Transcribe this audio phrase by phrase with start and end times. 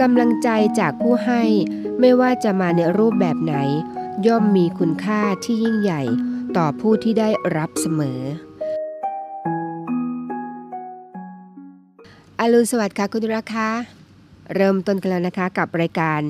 [0.00, 0.48] กำลังใจ
[0.80, 1.42] จากผู้ให้
[2.00, 3.54] ไม่ว่าจะมาในรูปแบบไหน
[4.26, 6.02] ย่อมมีคุณค่าที่ยิ่งใหญ่
[6.56, 8.20] ต่อผู้ที่ได้รับเสมอ
[12.40, 13.68] อรุณสวัสดิ์ค่ะคุณราคา
[14.54, 16.20] เริ่มต้นกันแล้วนะคะกับรายการ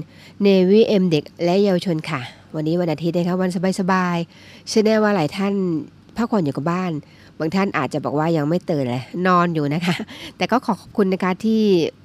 [0.43, 2.21] เนวิเอ็มเด็กและเยาวชนค่ะ
[2.55, 5.55] วันนี้วันอาทิตย์นะคะวันสบายๆเชื่อแน่ว่าหลายท่าน
[6.17, 6.93] พักผ่อนอยู่กับบ้าน
[7.39, 9.97] บางท่านอาจจะบอกว่ายังไม่ตื่นเลยนอนอยู่นะคะ
[10.37, 11.61] แต่ก็ขอขอบคุณนะคะที่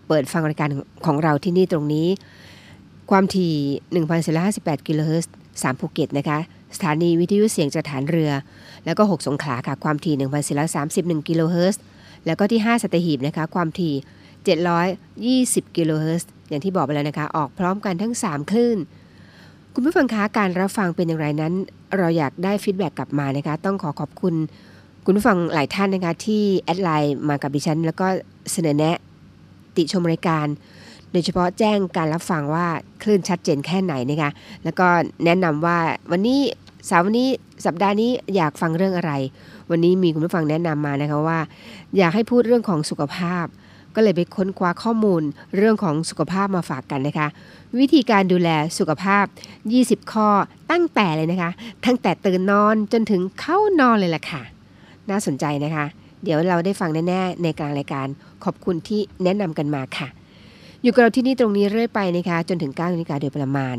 [0.07, 0.69] เปิดฟังรายการ
[1.05, 2.07] ของเราที่นี่ตรงนี้
[3.11, 3.53] ความถี่
[4.19, 6.37] 1,458กิโลเฮิรตซ์3ภูเก็ตนะคะ
[6.75, 8.31] สถานีวิทยุเสียงจากฐานเรือ
[8.85, 10.15] แล้วก็ 6 สงขลาค่ะ ความถี่
[11.21, 11.81] 1,431กิโลเฮิรตซ์
[12.25, 13.93] แล้วก็ที่ 5 สัตหีบนะคะ ความถี่
[15.65, 18.77] 720 กิโลเฮิรตซ์อย่างที่บอกไปแล้วนะคะ ออกพร้อมกันทั้ง 3 คลื่น
[19.75, 21.53] คุณผู้ฟังคะการรับฟังเป็นอย่างไรนั้น
[21.97, 24.35] เราอยากได้ feedback กลับมานะคะ ต้องขอขอบคุณ
[25.05, 28.07] คุณผู้ฟังหลายท่านนะคะที่แอดไลน์มากับดิฉัน แล้วก็
[28.51, 28.97] เสนอแนะ
[29.75, 30.47] ติชมรายการ
[31.11, 32.67] โดยเฉพาะแจ้งการรับฟังว่า
[33.01, 34.31] คลื่นชัดเจนแค่ไหนนะคะ
[34.63, 34.87] แล้วก็
[35.25, 35.77] แนะนำว่า
[36.11, 36.39] วันนี้
[36.89, 37.29] สาร์วันนี้
[37.65, 39.11] สัปดาห์นี้อยากฟังเรื่องอะไร
[39.69, 41.39] วันนี้มีคุณผู้ฟังแนะนำมานะคะว่า
[41.97, 43.45] อยากให้พูดเรื่องของสุขภาพ
[43.95, 45.21] ก็เลยไปค้นคว้าข้อมูล
[45.55, 47.27] เรื่องของสุขภาพมาฝากกันนะคะ
[47.79, 49.25] วิธีการดูแลสุขภาพ
[49.69, 50.27] 20 ข้อ
[50.71, 51.51] ตั้งแต่เลยนะคะ
[51.85, 54.41] ตั้งแต่ตื่นนอนจนถึงเข้านอนเลยล่ะค่ะ
[55.09, 55.85] น่าสนใจนะคะ
[56.23, 58.07] เดี๋ยวเราได้ฟังแน่ๆในกลางรายการ
[58.43, 60.07] ขอบคุณที่แนะนำกันมาค่ะ
[60.83, 63.77] อยู่กับเราที่นี่ตรงนี้เรื่อยไปนะคะ จนถึง9นาฬิกาโดยประมาณ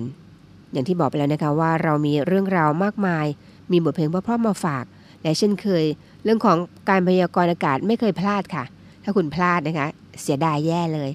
[0.72, 3.26] อย่างที่บอกไปแล้วนะคะว่าเรามีเรื่องราวมากมาย
[3.72, 4.84] มีบทเพลงเพราะๆมาฝาก
[5.22, 5.84] และเช่นเคย
[6.24, 6.56] เรื่องของ
[6.88, 8.64] การพยากรณ์อากาศไม่เคยพลาดค่ะ
[9.04, 9.88] ถ้าคุณพลาดนะคะ
[10.20, 11.10] เสียดายแย่เลย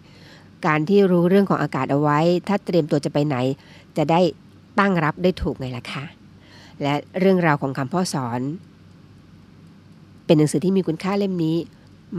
[0.66, 3.38] การที่รู้เรื่องของอากาศเอาไว้ ถ้าเตรียมตัวจะไปไหน
[3.98, 4.20] จะได้
[4.80, 6.04] ตั้งรับได้ถูกไงล่ะคะ
[6.81, 8.42] และเรื่องราวของคำพ่อสอน
[10.26, 11.56] เป็นหนังสือที่มีคุณค่าเล่มนี้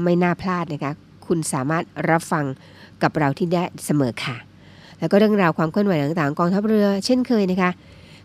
[0.02, 0.92] ไม่น่าพลาดนะคะ
[1.26, 2.44] คุณสามารถรับฟัง
[3.02, 4.36] กับเราที่ได้เสมอค่ะ
[4.98, 7.70] แล้วก็เรื่องราวความเคลื่อนไหวต่างๆกองทัพเรือ เช่นเคยนะคะ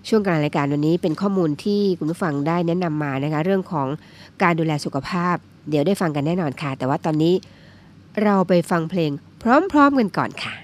[0.08, 3.88] ช่วงกลางรายการวันนี้เป็นข้อมูลที่คุณผู้ฟังได้แนะนำมานะคะ เรื่องของ
[4.44, 5.36] การดูแลสุขภาพ
[5.70, 7.34] เดี๋ยวได้ฟังกันแน่นอนค่ะ แต่ว่าตอนนี้
[8.22, 10.63] เราไปฟังเพลงพร้อมๆกันก่อนค่ะ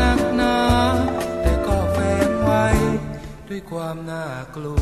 [0.00, 0.56] นักหนา
[1.42, 1.98] แต่ก็แฝ
[2.28, 2.64] งไว้
[3.48, 4.24] ด้วยความน่า
[4.54, 4.80] กลัว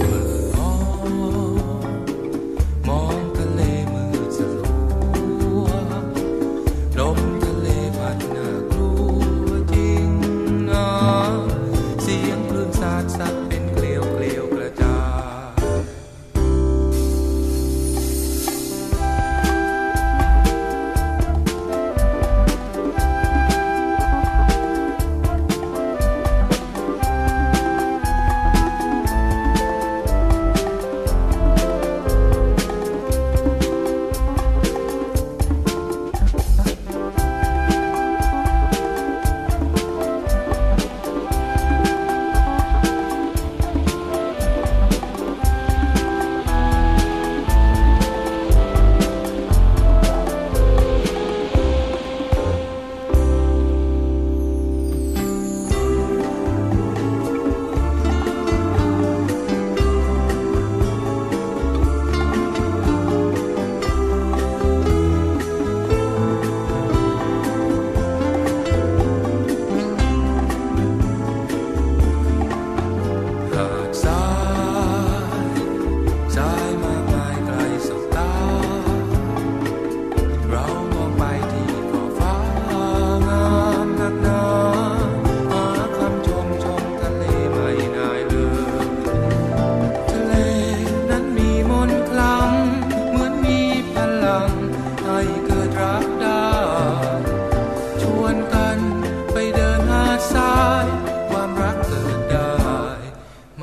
[0.00, 0.72] เปิดมอ
[1.08, 1.10] ง
[2.88, 3.25] มอง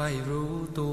[0.05, 0.89] ไม่รู้ตั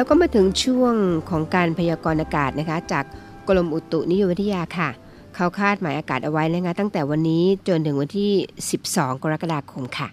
[0.00, 0.94] แล้วก็มาถึงช่วง
[1.30, 3.04] ของการพยากรณ์อากาศนะคะ จาก
[3.48, 4.90] กรมอุตุนิยมวิทยาค่ะ
[5.36, 8.32] เขาคาดหมายอากาศเอาไว้นะคะตั้งแต่วันนี้จนถึงวันที่
[8.76, 10.08] 12 กรกฎาคมค่ะ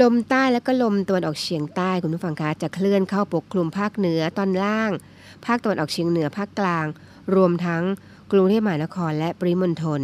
[0.00, 4.90] ลมใต้และก็ลมตะวันออกเฉียงใต้คุณผู้ฟังคะจะเคลื่อนเข้าปกคลุมภาคเหนือตอนล่าง
[5.46, 6.86] ภาคตะวันออกเฉียงเหนือภาคกลาง
[7.34, 7.82] รวมทั้ง
[8.32, 10.00] กรุงเทพมหานครและปริมณฑล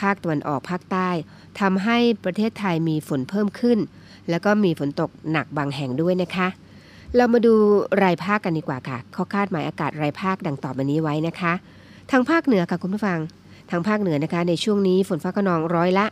[0.00, 1.08] ภาคตะวันออกภาคใต้
[1.60, 3.78] ทำให้ประเทศไทยมีฝนเพิ่มขึ้น
[4.30, 6.48] แล้วก็มีฝนตกหนักบางแห่งด้วยนะคะ
[7.16, 7.54] เรามาดู
[8.02, 11.52] รายภาคกันดีกว่าค่ะเขาคาดหมายอากาศรายภาคดังต่อไปนี้ไว้นะคะ
[12.10, 13.18] ทางภาคเหนือค่ะคุณผู้ฟัง
[13.70, 16.06] ทางภาคเหนือนะคะ ในช่วงนี้ฝนฟ้าขนองร้อยละ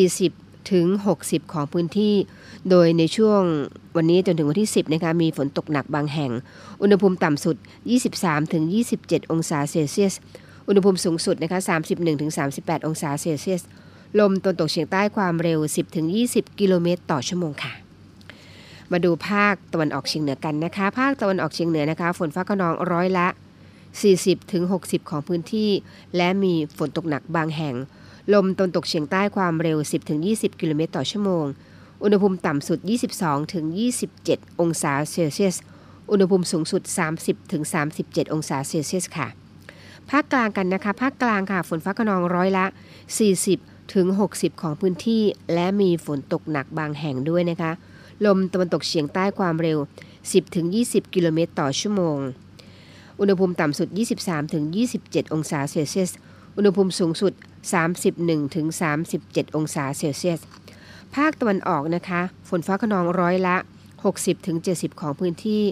[0.00, 0.86] 40 ถึง
[1.20, 2.14] 60 ของพื้นที่
[2.70, 3.42] โดยในช่วง
[3.96, 6.30] วันนี้จนถึงวันที่ 10นะคะมีฝนตกหนักบางแห่ง
[6.82, 7.56] อุณหภูมิต่ำสุด
[8.04, 8.62] 23 ถึง
[8.98, 10.14] 27 องศาเซลเซียส
[10.68, 11.58] อุณหภูมิสูงสุดนะคะ
[11.90, 13.62] 31 ถึง 38 องศาเซลเซียส
[14.18, 17.85] ลมตะวันตกเฉียงใต้ความเร็ว 10 ถึง 20 กิโลเมตรต่อชั่วโมงค่ะ
[18.92, 23.28] มาดูภาคตะวันออกเฉียงเหนือกันนะคะ ภาคตะวันออกเฉียงเหนือนะคะ ฝนฟ้าขนองร้อยละ
[23.90, 25.70] 40ถึง60 ของพื้นที่
[26.16, 27.74] และมีฝนตกหนักบางแห่ง
[28.34, 31.44] ลมตะวันตกเฉียงใต้ความเร็ว 10ถึง20 กิโลเมตรต่อชั่วโมง
[32.02, 32.78] อุณหภูมิต่ำสุด
[33.16, 33.64] 22ถึง
[34.12, 35.56] 27 องศาเซลเซียส
[36.10, 36.82] อุณหภูมิสูงสุด
[37.18, 37.62] 30ถึง
[37.98, 39.28] 37 องศาเซลเซียสค่ะ
[40.10, 42.64] ภาคกลางกันนะคะ ภาคกลางค่ะ ฝนฟ้าขนองร้อยละ
[43.30, 45.22] 40ถึง 60 ของพื้นที่
[45.54, 47.72] และมีฝนตกหนักบางแห่งด้วยนะคะ
[48.24, 49.78] ลมตะวันตกเฉียงใต้ความเร็ว
[50.46, 52.18] 10-20 กิโลเมตรต่อชั่วโมง
[53.20, 53.88] อุณหภูมิต่ำสุด
[54.60, 56.10] 23-27 องศาเซลเซียส
[56.56, 57.32] อุณหภูมิสูงสุด
[58.24, 60.40] 31-37 องศาเซลเซียส
[61.14, 63.56] ภาคตะวันออกนะคะ ฝนฟ้าขนองร้อยละ
[64.28, 65.62] 60-70 ของพื้นที่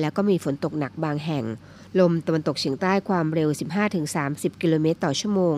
[0.00, 1.44] แล้วก็มีฝนตกหนักบางแห่ง
[2.00, 3.48] ลมตะวันตกเฉียงใต้ความเร็ว
[4.04, 5.56] 15-30 กิโลเมตรต่อชั่วโมง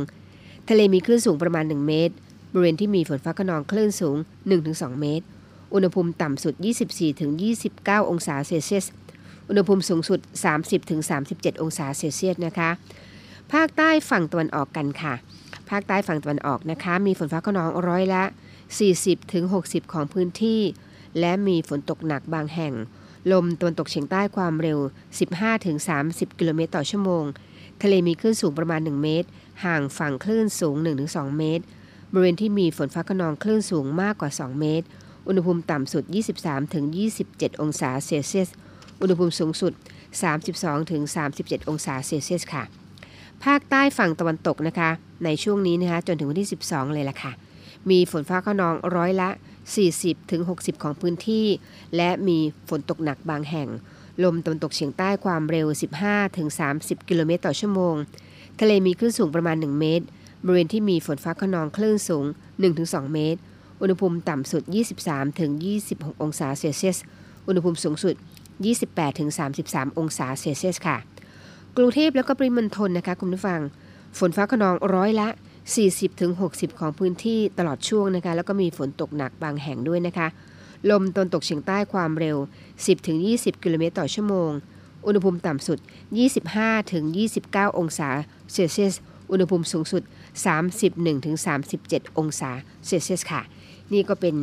[0.68, 2.14] ทะเลมีคลื่นสูงประมาณ 1 เมตร
[2.52, 4.16] บริเวณที่มีฝนฟ้าขนองคลื่นสูง
[4.58, 5.26] 1-2 เมตร
[5.74, 6.54] อุณหภูมิต่ำสุด
[6.88, 7.30] 24ถึง
[7.70, 8.86] 29 องศาเซลเซียส
[9.48, 10.20] อุณหภูมิสูงสุด
[10.54, 12.70] 30ถึง37 องศาเซลเซียสนะคะ
[13.52, 15.14] ภาคใต้ฝั่งตะวันออกกันค่ะ
[15.70, 18.24] ภาคใต้ฝั่งตะวันออกนะคะ มีฝนฟ้าขนองร้อยละ
[18.76, 20.60] 40ถึง60 ของพื้นที่
[21.20, 22.74] และมีฝนตกหนักบางแห่ง
[23.32, 24.78] ลมตะวันตกเฉียงใต้ความเร็ว
[25.22, 25.76] 15ถึง
[26.08, 27.24] 30 กิโลเมตรต่อชั่วโมง
[27.82, 29.28] ทะเลมีคลื่นสูงประมาณ 1 เมตร
[29.64, 30.76] ห่างฝั่งคลื่นสูง
[31.06, 31.64] 1-2 เมตร
[32.12, 34.86] บริเวณที่มีฝนฟ้าขนองคลื่นสูงมากกว่า 2 เมตร
[35.28, 36.04] อุณหภูมิต่ำสุด
[36.38, 36.84] 23ถึง
[37.22, 38.48] 27 องศาเซลเซียส
[39.00, 39.72] อุณหภูมิสูงสุด
[40.32, 41.02] 32ถึง
[41.36, 42.62] 37 องศาเซลเซียสค่ะ
[43.44, 44.90] ภาคใต้ฝั่งตะวันตกนะคะ
[45.24, 47.32] ในช่วงนี้นะคะจนถึงวันที่ 12 เลยล่ะค่ะ
[47.90, 49.30] มีฝนฟ้าขนองร้อยละ
[49.80, 51.46] 40ถึง60 ของพื้นที่
[51.96, 53.68] และมีฝนตกหนักบางแห่ง
[54.24, 55.66] ลมตะวันตกเฉียงใต้ความเร็ว
[56.02, 57.94] 15ถึง30 กิโลเมตรต่อชั่วโมง
[58.60, 60.04] ทะเลมีคลื่นสูงประมาณ 1 เมตร
[60.44, 62.24] บริเวณที่มีฝนฟ้าขนองคลื่นสูง
[62.68, 63.40] 1-2 เมตร
[63.80, 64.62] อุณหภูมิต่ำสุด
[65.00, 65.50] 23ถึง
[65.86, 66.98] 26 องศาเซลเซียส
[67.46, 68.14] อุณหภูมิสูงสุด
[68.66, 69.30] 28ถึง
[69.64, 70.96] 33 องศาเซลเซียสค่ะ
[71.76, 73.60] กรุงเทพแล้วก็ปริมณฑลนะคะคุณผู้ฟัง
[74.18, 75.28] ฝนฟ้าขนองร้อยละ
[75.74, 80.28] 40ถึง60 ของพื้นที่ตลอดช่วงนะคะ แล้วก็มีฝนตกหนักบางแห่งด้วยนะคะ
[80.90, 82.36] ลมตะวันตกเฉียงใต้ความเร็ว
[82.72, 84.50] 10ถึง20 กิโลเมตรต่อชั่วโมง
[85.06, 85.78] อุณหภูมิต่ำสุด
[86.34, 87.04] 25ถึง
[87.42, 88.08] 29 องศา
[88.52, 88.94] เซลเซียส
[89.30, 90.02] อุณหภูมิสูงสุด
[90.64, 91.36] 31ถึง
[91.76, 92.50] 37 องศา
[92.86, 93.40] เซลเซียสค่ะ
[93.92, 94.34] นี่ก็เป็น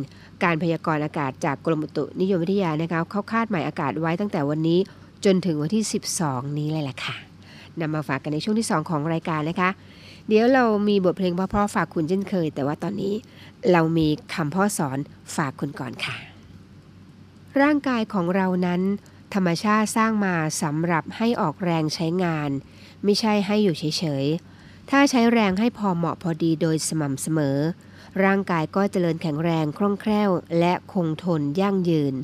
[0.44, 4.78] การพยากรณ์อากาศจากกรมอุตุนิยมวิทยานะคะเขาคาดหมายอากาศไว้ตั้งแต่วันนี้
[5.24, 5.84] จนถึงวันที่
[6.20, 7.16] 12 นี้เลยล่ะค่ะ
[7.80, 9.70] นำมาฝากกันในช่วงที่ 2 ของรายการนะคะ
[10.28, 13.14] เดี๋ยวเรามีบทเพลงเพราะๆฝากคุณเช่นเคย แต่ว่าตอนนี้
[13.72, 14.98] เรามีคำพ่อสอน
[15.36, 16.16] ฝากคุณก่อนค่ะ
[17.62, 18.80] ร่างกายของเรานั้น
[19.34, 22.50] ธรรมชาติสร้างมาสำหรับให้ออกแรงใช้งาน
[23.04, 23.84] ไม่ใช่ให้อยู่เฉ
[24.24, 27.58] ยๆถ้าใช้แรงให้พอเหมาะพอดีโดยสม่ำเสมอ
[28.24, 32.14] ร่างกายก็เจริญแข็งแรงคล่องแคล่ว และคงทนยั่งยืน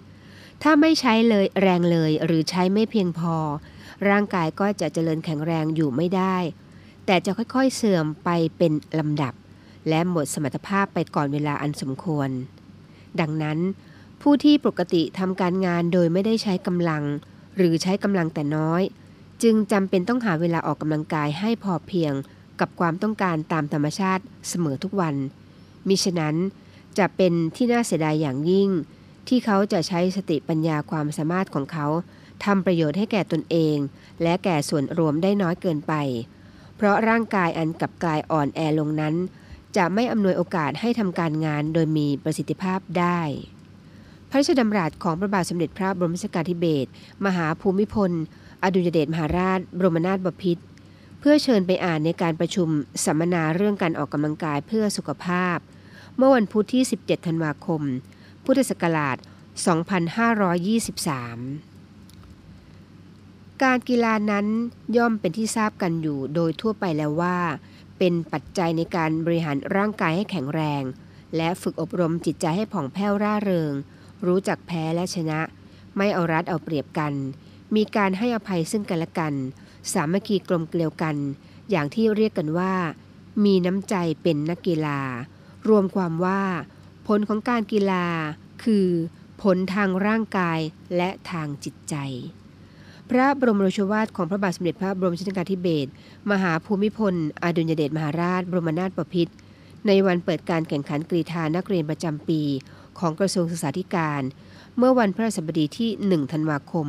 [0.63, 3.37] ถ้าไม่ใช้เลยแรงเลยหรือใช้ไม่เพียงพอ
[4.11, 6.37] ร่างกายก็จะเจริญแข็งแรงอยู่ไม่ได้
[7.07, 9.35] แต่จะค่อยๆเสื่อมไปเป็นลำดับ
[9.89, 12.29] และหมดสมรรถภาพไปก่อนเวลาอันสมควร
[13.21, 13.59] ดังนั้น
[14.23, 17.05] ผู้ที่ปกติทำการงานโดยไม่ได้ใช้กำลัง
[17.57, 18.83] หรือใช้กำลังแต่น้อย
[19.43, 22.13] จึงจำเป็นต้องหาเวลาออกกำลังกายให้พอเพียง
[22.61, 25.15] กับความต้องการตามธรรมชาติเสมอทุกวัน
[25.89, 26.37] มิฉะนั้น
[26.99, 28.71] จะเป็นที่น่าเสียดายอย่างยิ่ง
[29.29, 31.87] ที่เขาจะใช้สติปัญญาความสามารถของเขา
[32.45, 33.77] ทำประโยชน์ให้แก่ตนเอง
[34.23, 35.95] และแก่ส่วนรวมได้น้อยเกินไป
[36.77, 39.15] เพราะร่างกายอันกลับกลายอ่อนแอลงนั้น
[39.77, 43.21] จะไม่อำนวยโอกาสให้ทำการงานโดยมีประสิทธิภาพได้
[44.31, 46.91] พระราชดำรัสของพระบาทสมเด็จพระบรมชนกาธิเบศร
[47.27, 48.11] มหาภูมิพล
[48.63, 50.63] อดุลยเดชมหาราช บรมนาถบพิตร
[51.21, 52.69] เพื่อเชิญไปอ่านในการประชุม
[53.05, 55.59] สัมมนาเรื่องการออกกำลังกายเพื่อสุขภาพ
[56.17, 57.83] เมื่อวันพุธที่ 17 ธันวาคม
[58.45, 59.23] พุทธศักราช 2523
[63.63, 64.47] การกีฬานั้น
[64.97, 67.39] ย่อมเป็นที่ทราบกันอยู่โดยทั่วไปแล้วว่า
[67.99, 70.83] เป็นปัจจัยในการบริหารร่างกายให้แข็งแรง
[71.37, 73.73] และฝึกอบรมจิตใจให้ผ่องแผ้วร่าเริง
[74.27, 75.41] รู้จักแพ้และชนะ
[75.97, 77.13] ไม่เอารัดเอาเปรียบกัน
[77.77, 79.35] มีการให้อภัยซึ่งกันและกัน
[79.93, 81.17] สามัคคีกลมเกลียวกัน
[81.71, 82.75] อย่างที่เรียกกันว่า
[83.45, 85.01] มีน้ำใจเป็นนักกีฬา
[85.69, 86.43] รวมความว่า
[87.07, 88.07] ผลของการกีฬา
[88.65, 88.89] คือ
[89.43, 90.59] ผลทางร่างกาย
[90.97, 91.95] และทางจิตใจ
[93.11, 95.91] พระบรมโรชวาทของพระบาทสมเด็จพระบรมชนกาธิเบศร
[96.31, 99.35] มหาภูมิพล อดุลยเดชมหาราช บรมนาถบพิตร
[99.87, 102.43] ในวันเปิดการแข่งขันกรีฑานักเรียนประจำปี
[102.99, 104.23] ของกระทรวงศึกษาธิการ
[104.79, 106.87] เมื่อวันพฤหัสบดีที่ 1 ธันวาคม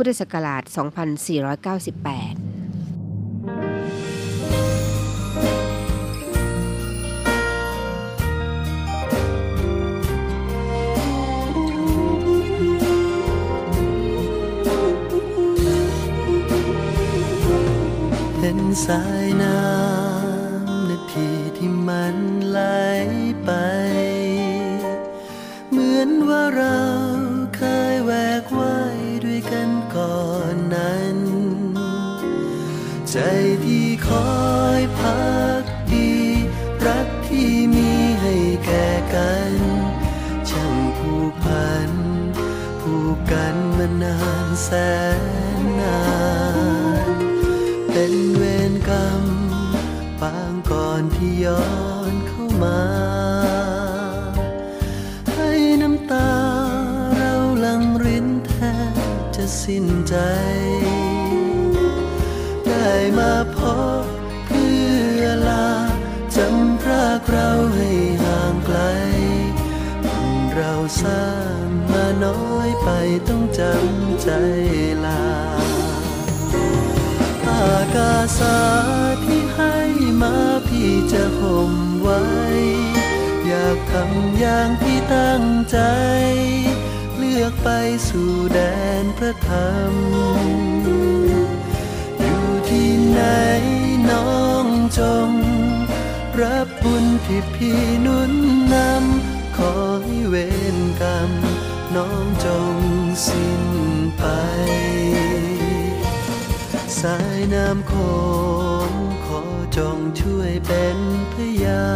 [0.00, 0.76] พุทธศักราช 2498
[18.38, 22.16] เห็นสายน้ำนาทีที่มัน
[22.50, 22.60] ไหล
[23.44, 23.50] ไป
[25.70, 26.97] เหมือนว่าเรา
[29.98, 31.18] ก่อนนั้น
[33.10, 33.16] ใจ
[33.64, 34.38] ที่คอ
[34.78, 35.28] ยพั
[35.60, 36.10] กดี
[36.86, 37.90] รักที่มี
[38.20, 39.54] ให้แก่กัน
[40.50, 41.90] ช่างผูกพัน
[42.80, 44.70] ผูกกันมานานแส
[45.60, 46.02] นนา
[47.08, 47.16] น
[47.92, 49.24] เป็นเวรกรรม
[50.20, 51.66] ปางก่อนที่ย้อ
[52.12, 52.97] นเข้ามา
[59.68, 60.16] สิ้นใจ
[62.66, 63.58] ได้มาพ
[64.02, 64.04] บ
[64.46, 64.76] เพื่
[65.20, 65.68] อลา
[66.36, 67.90] จำพรากเราให้
[68.24, 68.78] ห่างไกล
[70.04, 71.26] บุญเราสร้า
[71.64, 72.88] งมาน้อยไป
[73.28, 74.30] ต้องจำใจ
[75.04, 75.24] ลา
[77.48, 78.58] อากาสา
[79.24, 79.76] ที่ให้
[80.22, 82.22] มาพี่จะห่มไว้
[83.46, 85.78] อยากทำอย่างที่ตั้งใจ
[87.40, 87.70] ลือกไป
[88.08, 88.60] สู่แด
[89.02, 89.92] นพระธรรม
[92.20, 93.20] อยู่ที่ไหน
[94.10, 94.66] น้อง
[94.98, 95.30] จง
[96.40, 98.32] รับบุญที่พี่นุน
[98.74, 99.72] นำขอ
[100.04, 100.36] ให้เว
[100.76, 101.30] รกรรม
[101.96, 102.76] น้องจง
[103.26, 103.64] สิ้น
[104.18, 104.24] ไป
[107.00, 107.94] สายน้ำโข
[108.88, 108.90] ง
[109.26, 109.42] ขอ
[109.76, 110.98] จงช่วยเป็น
[111.32, 111.88] พยา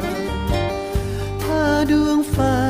[0.00, 0.04] น
[1.42, 2.63] ถ้าดวงไฟขึ้น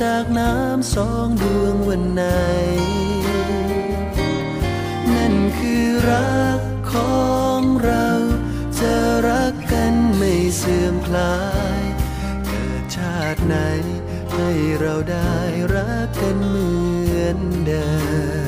[0.00, 2.24] จากน้ำสองดวงวันไหน
[5.10, 6.60] นั่นคือรัก
[6.92, 7.22] ขอ
[7.58, 8.08] งเรา
[8.78, 8.94] จะ
[9.28, 11.38] รักกันไม่เสื่อมคลา
[11.80, 11.82] ย
[12.46, 13.56] เกิดชาติไหน
[14.32, 15.36] ให้เราได้
[15.74, 16.70] รักกันเหมื
[17.20, 17.86] อนเดิ
[18.40, 18.41] ม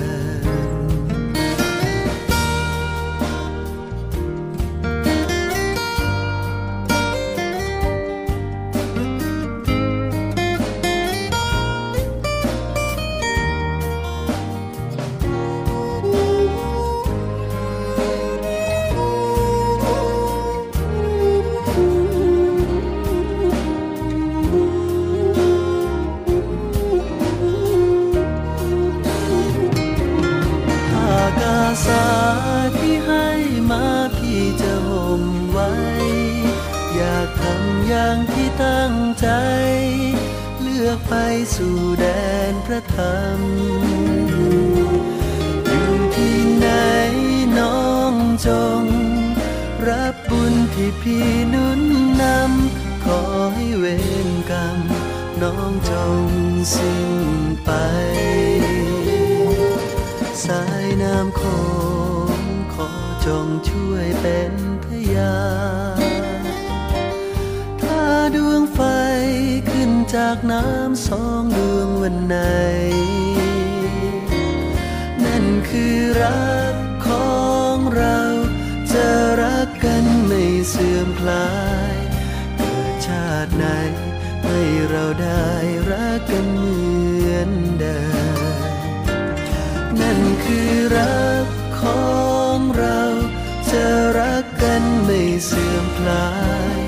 [95.98, 96.28] คลา
[96.76, 96.78] ย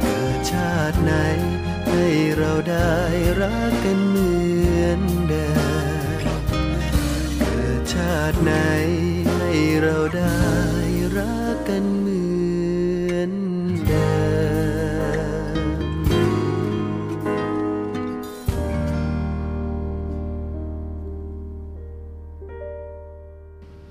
[0.00, 1.12] เกิดชาติไหน
[1.88, 2.04] ให้
[2.36, 2.94] เราได้
[3.40, 4.32] รักกันเหมื
[4.82, 5.48] อนเดิ
[6.18, 6.20] ม
[7.38, 8.52] เกิดชาติไหน
[9.36, 9.50] ให้
[9.82, 10.40] เราได้
[11.16, 12.22] รักกันเหมื
[13.12, 13.32] อน
[13.88, 15.66] เดิม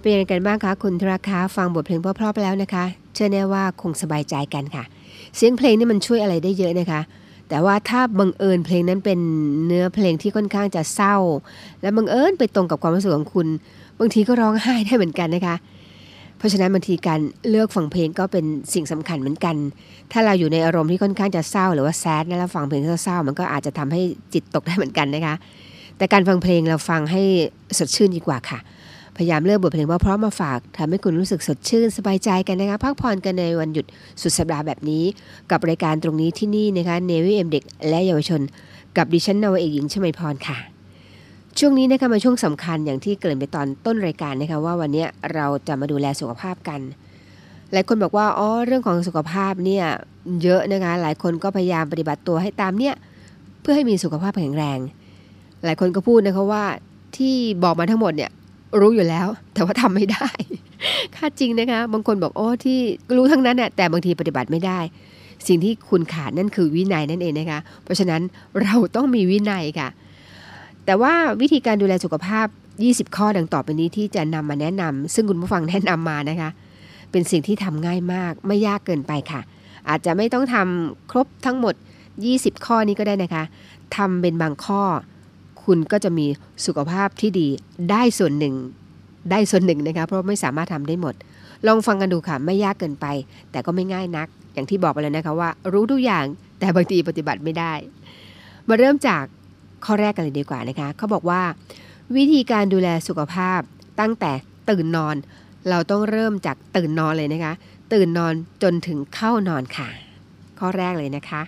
[0.02, 2.86] เป็นยังไงกันบ้างคะคุณธราคาฟังบทเพลงเพราะๆไปแล้วนะคะ
[3.20, 4.84] ชื่อแน่ว่าคงสบายใจกันค่ะ
[5.36, 7.02] เสียงเพลงนี่มันช่วยอะไรได้เยอะนะคะ
[7.50, 9.20] แต่ว่าถ้าบังเอิญเพลงนั้นเป็น
[9.66, 11.16] เนื้อเพลงที่ค่อนข้างจะเศร้า
[11.82, 13.48] และบังเอิญไปตรงกับความรู้สึกของคุณ
[14.00, 15.56] บางทีก็ร้องไห้ได้เหมือนกันนะคะ
[16.38, 19.56] เพราะฉะนั้นบางทีการเลือกฟังเพลงก็เป็นสิ่งสำคัญเหมือนกัน
[20.12, 24.02] ถ้าเราอยู่ในอารมณ์ที่ค่อนข้างจะเศร้า หรือว่าแซดแล้วฟังเพลงเศร้าๆมันก็อาจจะทำให้
[24.34, 25.36] จิตตกได้เหมือนกันนะคะ
[25.98, 27.22] แต่การฟังเพลงเราฟังให้
[27.78, 28.60] สดชื่นดีกว่าค่ะ
[29.22, 33.86] พยายามเลือกบทเพลงเพราะๆมาฝากทำให้คุณรู้สึกสดชื่นสบายใจกันนะคะพักผ่อนกันในวันหยุด
[34.22, 35.04] สุดสัปดาห์แบบนี้
[35.52, 38.42] กับรายการตรงนี้ที่นี่นะคะเนวิเอ็มเด็กและเยาวชน
[38.98, 40.58] กับดิฉันนาวเอกหญิงชมาพรค่ะ
[41.60, 46.80] ช่วงนี้นะคะมาช่วงสำคัญอย่างที่เกริ่นไปตอนต้นรายการนะคะว่าวันนี้เราจะมาดูแลสุขภาพกัน
[47.74, 49.86] หลายคนบอกว่าอ๋อเรื่องของสุขภาพเนี่ย
[50.44, 52.96] เยอะนะคะหลายคนก็พยายามปฏิบัติตัวให้ตามเนี่ย
[53.62, 54.80] เพื่อให้มีสุขภาพแข็งแรง
[55.66, 56.64] หลายคนก็พูดนะคะว่า
[57.18, 58.32] ที่บอกมาทั้งหมดเนี่ย
[58.80, 60.28] รู้อยู่แล้ว แต่ว่าทำไม่ได้
[61.16, 62.80] ค่าจริงนะคะ บางคนบอกโอ้ที่
[63.16, 64.80] รู้ทั้งนั้นน่ะแต่บางทีปฏิบัติไม่ได้
[65.48, 68.22] สิ่งที่คุณขาดนั่นคือวินัยนั่นเองนะคะ เพราะฉะนั้น
[68.62, 69.90] เราต้องมีวินัยค่ะ
[70.86, 72.48] แต่ว่าวิธีการดูแลสุขภาพ
[72.82, 76.50] 20 ข้อดังต่อไปนี้ที่จะนำมาแนะนำซึ่งคุณผู้ฟังแนะนำมานะคะ
[77.12, 79.42] เป็นสิ่งที่ทำง่ายมากไม่ยากเกินไปค่ะ
[79.90, 81.74] อาจจะไม่ต้องทำครบทั้งหมด
[82.20, 83.44] 20 ข้อนี้ก็ได้นะคะ
[83.96, 84.82] ทำเป็นบางข้อ
[85.66, 86.28] คุณก็จะมี
[86.66, 87.48] สุขภาพที่ดี
[87.92, 88.56] ได้ส่วนหนึ่ง
[89.32, 91.16] ได้ส่วนหนึ่งนะคะเพราะไม่สามารถทำได้หมด
[91.68, 93.06] ลองฟังกันดูค่ะไม่ยากเกินไป
[93.52, 96.26] แต่ก็ไม่ง่ายนัก อย่างที่บอกไปแล้วนะคะว่า รู้ทุกอย่าง
[96.60, 97.74] แต่บางทีปฏิบัติไม่ได้
[98.68, 99.24] มาเริ่มจาก
[99.86, 101.42] ข้อแรกกันเลยดีกว่านะคะเขาบอกว่า
[102.16, 103.60] วิธีการดูแลสุขภาพ
[104.00, 104.32] ตั้งแต่
[104.70, 105.16] ตื่นนอน
[105.70, 107.54] เราต้องเริ่มจากตื่นนอนเลยนะคะ
[107.94, 109.90] ตื่นนอนจนถึงเข้านอนค่ะ
[110.60, 111.42] ข้อแรกเลยนะคะ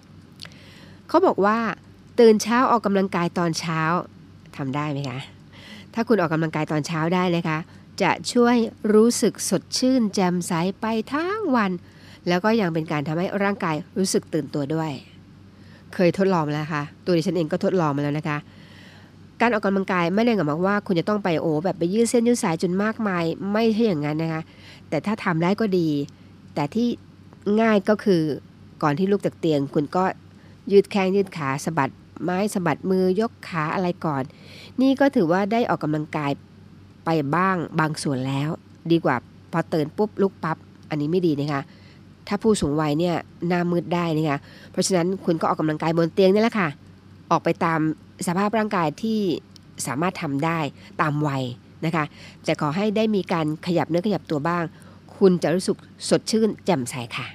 [1.07, 1.57] เขาบอกว่า
[2.19, 3.81] ตื่นเช้าออกกำลังกายตอนเช้า
[4.57, 5.19] ทำได้ไหมคะ
[5.93, 7.57] ถ้าคุณออกกำลังกายตอนเช้าได้นะคะ
[8.01, 8.55] จะช่วย
[8.93, 11.71] รู้สึกสดชื่นแจ่มใสไปทั้งวัน
[12.27, 14.91] แล้วก็ยังเป็นการทำให้ร่างกายรู้สึกตื่นตัวด้วย
[15.93, 18.37] เคยทดลองแล้วค่ะ ตัวดิฉันเองก็ทดลองมาแล้วนะคะ
[19.41, 24.41] การออกกำลังกายไม่ได้หมายว่า คุณจะต้องไปโอแบบไปยืดเส้นยืดสายจนมากมาย ไม่ใช่อย่างนั้นนะคะ
[24.89, 25.89] แต่ถ้าทำได้ก็ดี
[26.55, 26.87] แต่ที่
[27.61, 28.21] ง่ายก็คือ
[28.83, 30.03] ก่อนที่ลุกจากเตียง คุณก็
[30.71, 31.89] ยืดแข้งยืดขาสะบัด
[32.23, 34.23] ไม้สะบัดมือยกขาอะไรก่อน
[34.81, 36.31] นี่ก็ถือว่าได้ออกกำลังกาย
[37.05, 38.49] ไปบ้างบางส่วนแล้ว
[38.91, 39.15] ดีกว่า
[39.51, 40.57] พอตื่นปุ๊บลุกปับ๊บ
[40.89, 41.61] อันนี้ไม่ดีนะคะ
[42.27, 43.15] ถ้าผู้สูงวัยเนี่ย
[43.47, 44.37] หน้ามืดได้นะคะ
[44.71, 46.69] เพราะฉะนั้นคุณก็ออกกำลังกายบนเตียงนี่แหละค่ะ
[47.31, 47.79] ออกไปตาม
[48.27, 49.19] สภาพร่างกายที่
[49.87, 50.59] สามารถทำได้
[51.01, 51.43] ตามวัย
[51.85, 52.05] นะคะ
[52.45, 54.63] แต่ขอให้ได้มีการขยับเนื้อขยับตัวบ้าง
[55.17, 55.77] คุณจะรู้สึก
[56.09, 57.27] สดชื่นแจ่มใสค่ะ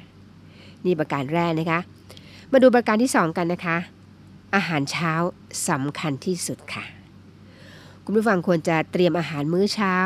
[0.84, 1.80] นี่ประการแรกนะคะ
[2.52, 3.76] มาดูประการที่ 2 กันนะคะ
[4.56, 5.12] อาหารเช้า
[5.68, 6.84] สำคัญที่สุดค่ะ
[8.04, 9.96] คุณผู้ฟังควรจะเตรียมอาหารมื้อเช้า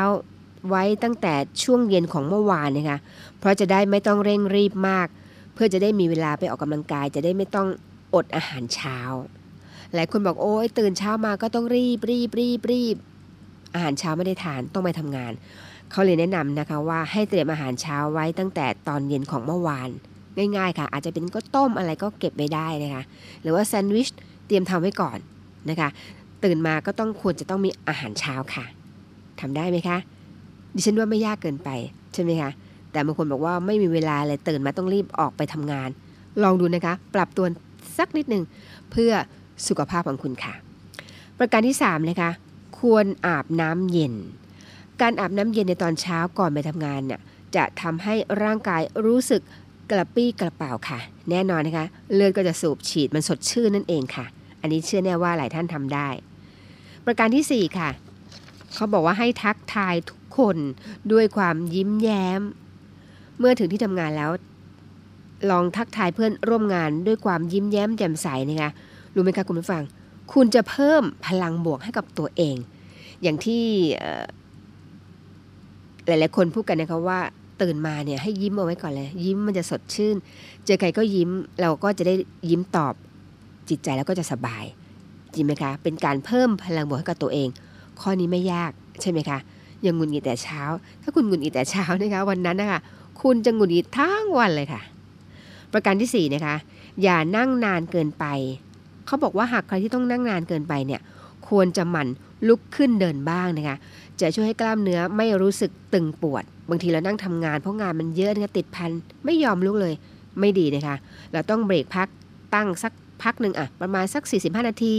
[0.69, 1.33] ไว้ตั้งแต่
[1.63, 2.99] ช่วงเย็นของเมื่อวานนะคะ
[3.39, 5.07] เพราะจะได้ไม่ต้องเร่งรีบมาก
[5.53, 7.67] เพื่อจะได้มีเวลาไปออกกำลังกาย จะได้ไม่ต้อง
[8.15, 8.97] อดอาหารเช้า
[9.93, 12.95] หลายคนบอกโอ้ยตื่นเช้ามาก็ต้องรีบรีบรีบรีบ
[13.73, 15.31] อาหารเช้าไม่ได้ทานต้องไปทำงาน
[15.91, 19.89] เขาเลยแนะนำนะคะว่าให้เตรียมอาหารเช้าไว้ตั้งแต่ตอนเย็นของเมื่อวาน
[20.57, 23.03] ง่ายๆค่ะ อาจจะเป็นก็ต้มอะไรก็เก็บไว้ได้นะคะ
[23.41, 24.09] หรือว่าแซนด์วิช
[24.51, 25.17] ตรียมทำไว้ก่อน
[25.69, 25.89] นะคะ
[26.43, 28.65] ตื่นมาก็ต้องควรจะต้องมีอาหารเช้าค่ะ
[29.39, 29.97] ทำได้ไหมคะ
[30.75, 31.69] ดิฉันว่าไม่ยากเกินไป
[32.13, 32.51] ใช่ไหมคะ
[32.91, 35.89] แต่บางคนบอกว่าไม่มีเวลาเลยตื่นมาต้องรีบออกไปทำงาน
[36.43, 37.45] ลองดูนะคะ ปรับตัว
[37.97, 38.43] สักนิดหนึ่ง
[38.91, 39.11] เพื่อ
[39.67, 40.53] สุขภาพของคุณค่ะ
[41.37, 42.31] ประการที่3นะคะ
[42.79, 44.13] ควรอาบน้ำเย็น
[45.01, 47.19] การอาบน้ำเย็นในตอนเช้าก่อนไปทำงานเนี่ย
[47.55, 49.41] จะทำให้ร่างกายรู้สึก
[49.91, 54.25] กระปี้กระเป๋าค่ะ แน่นอนนะคะ เลือดก็จะสูบฉีดมันสดชื่นนั่นเองค่ะ
[54.61, 56.07] อันนี้เชื่อแน่ว่าหลายท่านทำได้
[57.05, 57.89] ประการที่ 4 ค่ะ
[58.73, 60.57] เขาบอกว่าให้ทักทายทุกคน
[61.11, 62.41] ด้วยความยิ้มแย้ม
[63.39, 64.31] เมื่อถึงที่ทำงานแล้ว
[65.51, 68.71] ลองทักทายเพื่อนร่วมงานด้วยความยิ้มแย้มแจ่มใสนะคะ
[69.15, 69.83] รู้ไหมคะคุณผู้ฟัง
[70.33, 72.55] คุณจะเพิ่มพลังบวกให้กับตัวเอง
[73.21, 73.63] อย่างที่
[76.07, 77.19] หลาย ๆ คนพูดกันนะคะว่า
[77.61, 80.15] ตื่นมาเนี่ยให้ยิ้มเอาไว้ก่อนเลย ยิ้มมันจะสดชื่น
[80.65, 81.29] เจอใครก็ยิ้ม
[81.61, 82.15] เราก็จะได้
[82.49, 82.93] ยิ้มตอบ
[83.69, 84.65] จิตใจแล้วก็จะสบาย
[85.33, 87.47] จริงไหมคะ เป็นการเพิ่มพลังบวกให้กับตัวเอง
[88.01, 88.71] ข้อนี้ไม่ยาก
[89.01, 89.37] ใช่ไหมคะ
[89.85, 90.61] ยังงุนงิดแต่เช้า
[91.01, 92.79] ถ้าคุณงุนงิดแต่เช้านะคะวันนั้นนะคะ
[93.21, 94.81] คุณจะงุนงิดทั้งวันเลยค่ะ
[95.73, 96.55] ประการที่สี่นะคะ
[97.03, 98.25] อย่านั่งนานเกินไป
[99.05, 101.01] เขาบอกว่าหากใครที่ต้องนั่งนานเกินไปเนี่ย
[101.47, 102.07] ควรจะหมั่น
[102.47, 103.77] ลุกขึ้นเดินบ้างนะคะ
[104.21, 108.91] จะช่วยให้กล้ามเนื้อไม่รู้สึกตึงปวด บางทีเรานั่งทำงานเพราะงานมันเยอะนะคะติดพัน
[109.25, 109.93] ไม่ยอมลุกเลย
[110.39, 110.95] ไม่ดีนะคะ
[111.33, 112.07] เราต้องเบรกพัก
[112.55, 112.93] ตั้งสัก
[113.23, 114.93] พักหนึ่งอะประมาณสัก 45 นาที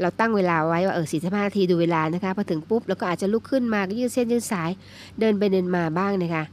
[0.00, 4.70] เราตั้งเวลาไว้ว่าเออ45 นาทีดูเวลานะคะพอถึงปุ๊บแล้วก็อาจจะลุกขึ้นมายืดเส้นยืดสาย
[5.20, 6.44] เดินไปเดินมาบ้างนะคะ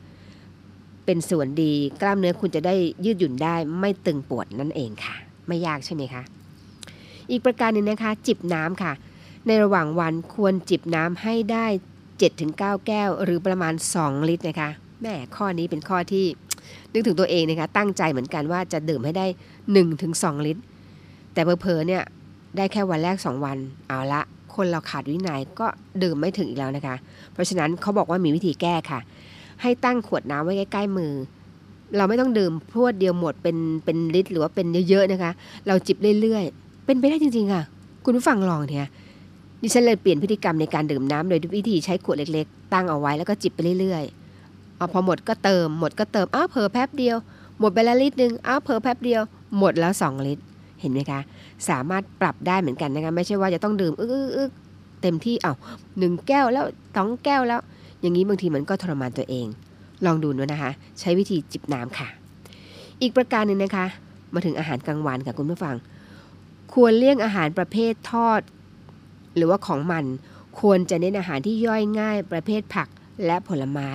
[1.05, 5.15] เป็นส่วนดีกล้ามเนื้อคุณจะได้ยืดหยุ่นได้ไม่ตึงปวดนั่นเองค่ะ
[5.47, 6.21] ไม่ยากใช่ไหมคะ
[7.31, 8.93] อีกประการหนึ่งนะคะ จิบน้ำค่ะ
[9.47, 11.65] ในระหว่างวันควรจิบน้ำให้ได้
[12.27, 14.69] 7-9 แก้ว หรือประมาณ 2 ลิตรนะคะ
[15.01, 16.25] แม่ข้อนี้เป็นข้อที่
[16.93, 19.25] นึกถึงตัวเองนะคะตั้งใจเหมือนกันว่าจะดื่มให้ได้
[19.85, 20.61] 1-2 ลิตร
[21.39, 22.03] แต่เพอๆเนี่ย
[22.57, 24.21] ได้แค่วันแรก 2 วัน เอาละ
[24.55, 25.67] คนเราขาดวินัยก็
[26.03, 26.95] ดื่มไม่ถึงอีกแล้วนะคะ
[27.33, 28.99] เพราะฉะนั้นเขาบอกว่ามีวิธีแก้ค่ะ
[29.61, 31.13] ให้ตั้งขวดน้ำไว้ใกล้ ๆ มือ
[31.97, 35.31] เราไม่ต้องดื่มพรวดเดียวหมดเป็นเป็นลิตรหรือว่าเป็นเยอะๆนะคะ
[35.67, 37.63] เราจิบเรื่อยๆ เป็นไปได้จริงๆค่ะ
[38.03, 38.89] คุณผู้ฟังลองเถอะ
[39.61, 47.17] ดิฉันเลยเปลี่ยนพฤติกรรมในการดื่มน้ำโดยวิธีใช้ขวดเล็กๆ ตั้งเอาไว้แล้วก็จิบไปเรื่อยๆเอาพอหมดก็เติมหมดก็เติมอ้าวเผลอแป๊บเดียว
[47.59, 49.21] หมดไปละลิตรหนึ่งอ้าวเผลอแป๊บเดียว
[49.57, 50.43] หมดแล้ว 2 ลิตร
[50.81, 51.19] เห็นไหมคะ
[51.69, 54.51] สามารถปรับได้เหมือนกันนะคะ ไม่ใช่ว่าจะต้องดื่มอึกอึก
[55.01, 55.53] เต็มที่เอา
[55.99, 56.65] หนึ่งแก้วแล้ว
[56.95, 57.61] สองแก้วแล้ว
[58.01, 59.47] อย่างนี้บางทีมันก็ทรมานตัวเอง
[60.05, 62.07] ลองดูนะคะ ใช้วิธีจิบน้ำค่ะ
[63.01, 63.85] อีกประการหนึ่งนะคะ
[64.33, 65.75] มาถึงอาหารกลางวันค่ะคุณผู้ฟัง
[66.73, 68.41] ควรเลี่ยงอาหารประเภททอด
[69.35, 70.05] หรือว่าของมัน
[70.59, 72.87] ควรจะเน้นอาหารที่ย่อยง่าย ประเภทผัก
[73.25, 73.89] และผลไม้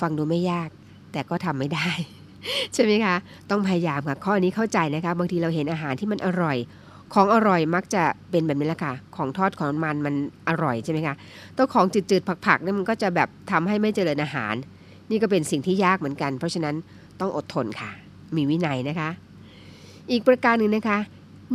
[0.00, 0.68] ฟังดูไม่ยาก
[1.12, 1.90] แต่ก็ทำไม่ได้
[2.74, 3.16] ใช่ไหมคะ
[3.50, 6.56] ต้องพยายามค่ะ ข้อนี้เข้าใจนะคะ บางทีเราเห็นอาหารที่มันอร่อย
[7.14, 10.14] ของอร่อยมักจะเป็นแบบนี้แหละค่ะ ของทอดของมันมัน
[10.48, 11.14] อร่อยใช่ไหมคะ
[11.56, 14.54] ตัวของจืดๆผักๆเนี่ยมันก็จะแบบทำให้ไม่เจริญอาหาร
[15.10, 16.74] นี่ก็เป็นสิ่งที่ยากเหมือนกัน เพราะฉะนั้น
[17.20, 17.90] ต้องอดทนค่ะ
[18.36, 19.08] มีวินัยนะคะ
[20.10, 20.98] อีกประการหนึ่งนะคะ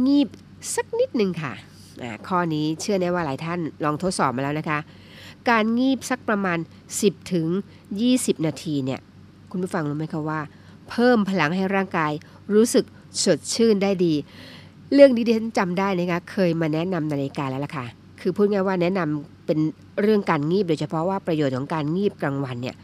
[0.05, 0.27] งีบ
[0.75, 1.53] สักนิดหนึ่งค่ะ
[2.27, 4.79] ข้อนี้เชื่อแน่ว่าหลายท่านลองทดสอบมาแล้วนะคะ
[5.49, 6.57] การงีบสักประมาณ
[6.95, 7.47] 10ถึง
[7.97, 8.99] 20 นาทีเนี่ย
[9.51, 10.39] คุณผู้ฟังรู้ไหมคะว่า
[10.89, 12.11] เพิ่มพลังให้ร่างกาย
[12.53, 12.85] รู้สึก
[13.23, 14.13] สดชื่นได้ดี
[14.93, 17.85] เรื่องนี้ดิฉันจำได้นะคะเคยมาแนะนำในรายการแล้วล่ะค่ะ
[18.21, 19.59] คือพูดง่ายว่าแนะนำเป็น
[20.01, 22.75] เรื่องการงีบโดยเฉพาะว่าประโยชน์ของการงีบกลางวันเนี่ย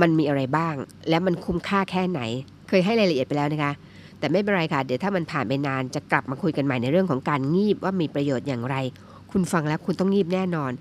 [0.00, 0.74] มันมีอะไรบ้าง
[1.08, 2.20] และมันคุ้มค่าแค่ไหน
[2.68, 3.72] เคยให้รายละเอียดไปแล้วนะคะ
[4.18, 8.76] แต่ไม่เป็นไรค่ะ เดี๋ยวถ้ามันผ่านไปนานจะกลับมาคุยกันใหม่ในเรื่องของการงีบว่ามีประโยชน์อย่างไร
[9.30, 10.72] คุณฟังแล้วคุณต้องงีบแน่นอน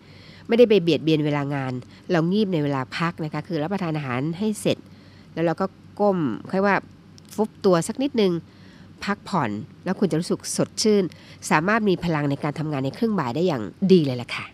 [0.48, 1.74] ไม่ได้ไปเบียดเบียนเวลางาน
[2.12, 4.78] เรางีบในเวลาพักนะคะ คือรับประทานอาหารให้เสร็จ
[5.34, 5.66] แล้วเราก็
[6.00, 6.18] ก้ม
[6.52, 6.76] ค่อยว่า
[7.36, 8.34] ฟุบตัวสักนิดนึง
[9.04, 9.50] พักผ่อน
[9.84, 11.04] แล้วคุณจะรู้สึกสดชื่น
[11.50, 14.46] สามารถมีพลังในการทำงานในเครึ่องบ่ายได้อย่างดีเลยล่ะค่ะ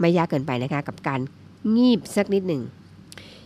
[0.00, 1.20] ไม่ยากเกินไปนะคะกับการ
[1.76, 2.62] งีบสักนิดหนึ่ง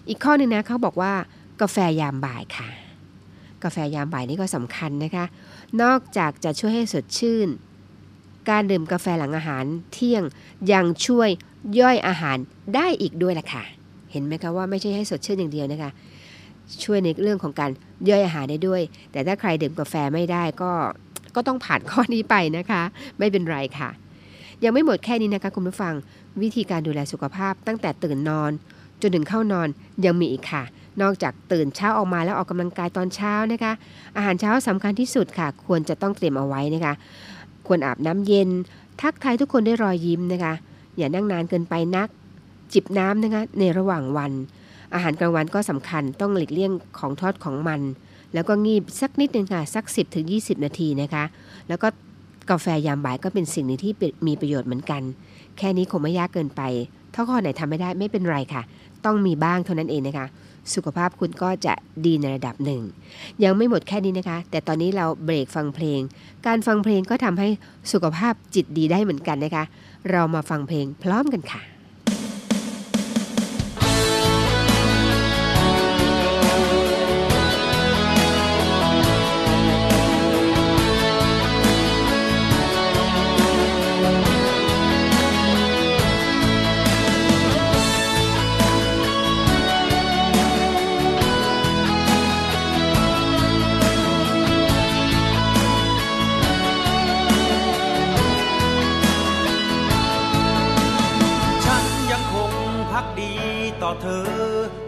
[0.08, 1.12] อีกข้อหนึงนะเขาบอกว่า
[1.60, 2.68] กาแฟยามบ่ายค่ะ
[3.64, 5.24] กาแฟยามบ่ายนี่ก็สำคัญนะคะ
[5.82, 7.48] นอกจากจะช่วยให้สดชื่น
[8.50, 10.22] การดื่มกาแฟหลังอาหารเที่ยง
[10.72, 11.28] ยังช่วย
[11.80, 12.36] ย่อยอาหาร
[12.74, 13.62] ได้อีกด้วยล่ะค่ะ
[14.12, 15.90] เห็นไหมคะว่าไม่ใช่ให้สดชื่นอย่างเดียวนะคะ
[16.84, 17.70] ช่วยในเรื่องของการ
[18.08, 20.72] ย่อยอาหารได้ด้วย แต่ถ้าใครดื่มกาแฟไม่ได้ก็
[21.34, 22.82] ก็ต้องผ่านข้อนี้ไปนะคะ
[23.18, 23.90] ไม่เป็นไรค่ะ
[24.64, 25.94] ยังไม่หมดแค่นี้นะคะคุณผู้ฟัง
[26.42, 28.52] วิธีการดูแลสุขภาพตั้งแต่ตื่นนอน
[29.00, 29.68] จนถึงเข้านอน
[30.04, 30.62] ยังมีอีกค่ะ
[31.02, 33.72] นอกจากตื่นเช้าออกมาแล้วออกกำลังกายตอนเช้านะคะ
[34.16, 36.94] อาหารเช้าสำคัญที่สุดค่ะ ควรจะต้องเตรียมเอาไว้นะคะ
[37.66, 38.48] ควรอาบน้ำเย็น
[39.00, 40.54] ทักทายทุกคนด้วยรอยยิ้มนะคะ
[40.96, 42.08] อย่านั่งนานเกินไปนัก
[42.72, 44.32] จิบน้ำนะคะในระหว่างวัน
[44.94, 47.80] อาหารกลางวันก็สำคัญต้องหลีกเลี่ยงของทอดของมัน
[48.34, 51.24] แล้วก็งีบสักนิดนึงค่ะ สัก 10-20ถึง20นาทีนะคะ
[51.68, 51.88] แล้วก็
[52.50, 53.92] กาแฟยามบ่ายก็เป็นสิ่งหนึ่งที่
[54.26, 55.02] มีประโยชน์เหมือนกัน
[55.58, 56.62] แค่นี้คงไม่ยากเกินไป
[57.14, 58.62] ถ้าข้อไหนทำไม่ได้ไม่เป็นไรค่ะ
[59.04, 60.26] ต้องมีบ้างเท่านั้นเองนะคะ
[60.74, 61.74] สุขภาพคุณก็จะ
[62.06, 62.82] ดีในระดับหนึ่ง
[63.44, 66.00] ยังไม่หมดแค่นี้นะคะ แต่ตอนนี้เราเบรกฟังเพลง
[66.46, 67.48] การฟังเพลงก็ทำให้
[67.92, 69.64] สุขภาพจิตดีได้เหมือนกันนะคะ
[70.10, 71.73] เรามาฟังเพลงพร้อมกันค่ะ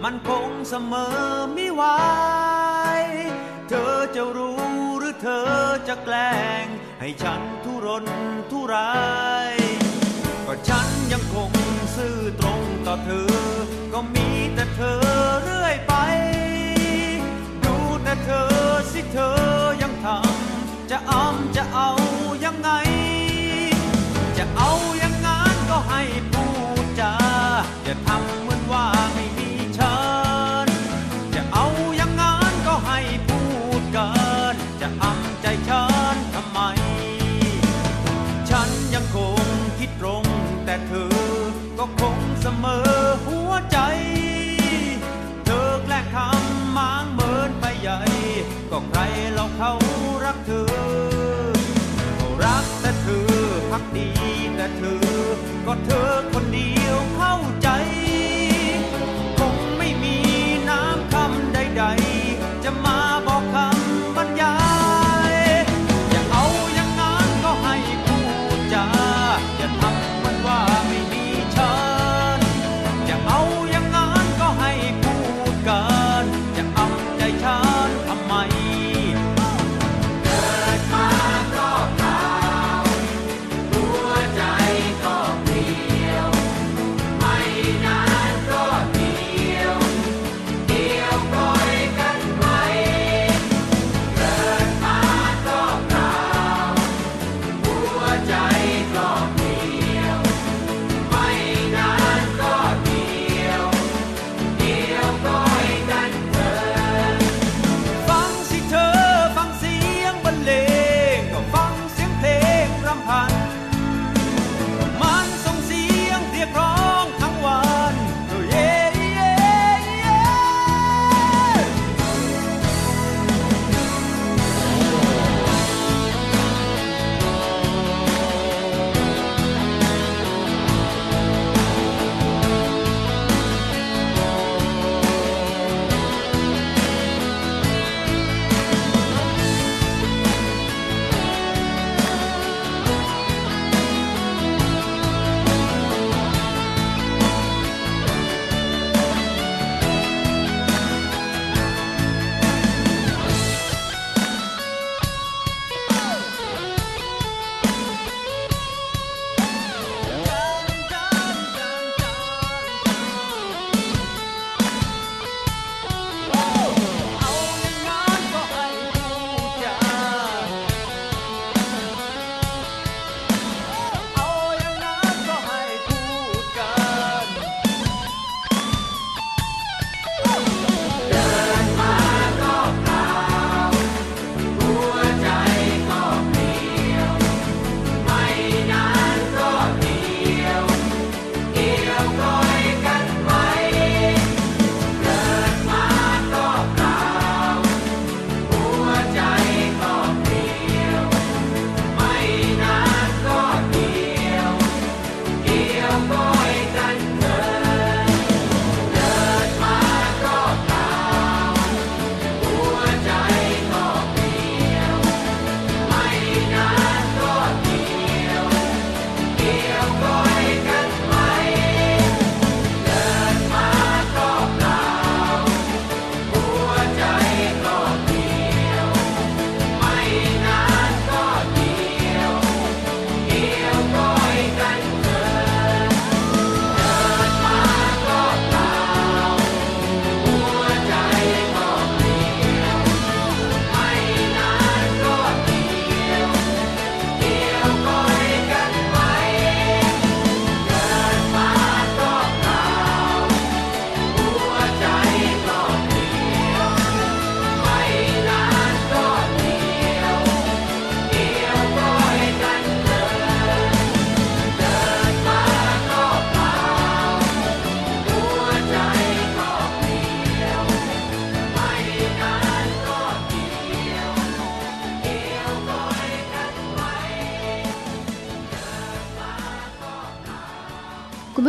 [0.09, 1.16] มันคงเสมอ
[1.55, 1.83] ไม่ไหว
[3.69, 4.61] เธอจะรู้
[4.99, 5.51] หรือเธอ
[5.88, 6.64] จะแกล้ง
[7.01, 8.07] ให้ฉันทุรน
[8.51, 8.95] ทุรา
[9.53, 9.55] ย
[10.47, 11.51] ก็ฉันยังคง
[11.97, 13.33] ซื่อตรงต่อเธอ
[13.92, 15.01] ก็มีแต่เธอ
[15.42, 15.95] เรื่อยไป
[17.64, 18.51] ดูแต่เธอ
[18.92, 19.38] สิเธอ
[19.83, 21.90] ยังทำจะอ้ำจะเอา
[22.45, 22.71] ยังไง
[24.38, 26.47] จะเอาอย่างงั้นก็ให้พู
[26.83, 27.14] ดจา
[27.85, 29.36] อย่าทำเหมือนว่าไม่
[49.57, 49.73] เขา
[50.25, 50.66] รักเธอ
[52.16, 53.27] เขารักแต่เธอ
[53.71, 54.09] พักดี
[54.57, 55.01] แต่เธอ
[55.66, 57.65] ก็เธอคนเดียวเข้าใจ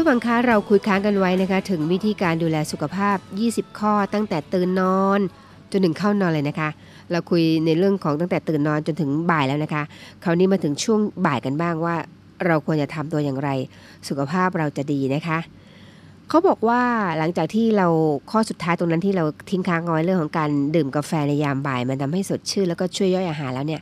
[0.07, 3.17] ฟังคะเราคุยค้างกันไว้นะคะ ถึงวิธีการดูแลสุขภาพ
[3.47, 5.19] 20 ข้อตั้งแต่ตื่นนอน
[5.71, 6.69] จนถึงเข้านอนเลยนะคะ
[7.11, 9.83] เราคุยในเรื่องของตั้งแต่ตื่นนอนจนถึงบ่ายแล้วนะคะ
[10.23, 11.95] คราวนี้มาถึงช่วงบ่ายกันบ้างว่า
[12.45, 13.49] เราควรจะทำตัวอย่างไร
[14.07, 15.39] สุขภาพเราจะดีนะคะ
[16.29, 16.81] เขาบอกว่า
[17.17, 17.87] หลังจากที่เรา
[18.31, 23.81] ข้อสุดท้ายตรงนั้นที่เราทิ้งค้างเอาไว้เรื่องของการดื่มกาแฟในยามบ่าย มันทำให้สดชื่นแล้วก็ช่วยย่อยอาหารแล้วเนี่ย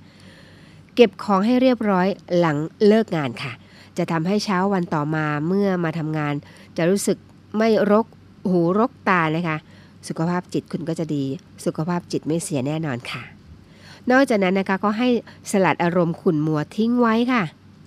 [0.95, 2.07] เก็บของให้เรียบร้อย
[2.38, 2.57] หลัง
[2.88, 3.53] เลิกงานค่ะ
[3.97, 6.34] จะทำให้เช้าวันต่อมาเมื่อมาทำงาน
[6.77, 7.17] จะรู้สึก
[7.58, 8.05] ไม่รก
[8.49, 9.58] หูรกตานะคะ
[10.08, 11.23] สุขภาพจิตคุณก็จะดี
[11.65, 13.23] สุขภาพจิตไม่เสียแน่นอนค่ะ
[14.12, 15.08] นอกจากนั้นนะคะก็ให้
[15.51, 17.43] สลัดอารมณ์ขุ่นมัวทิ้งไว้ค่ะ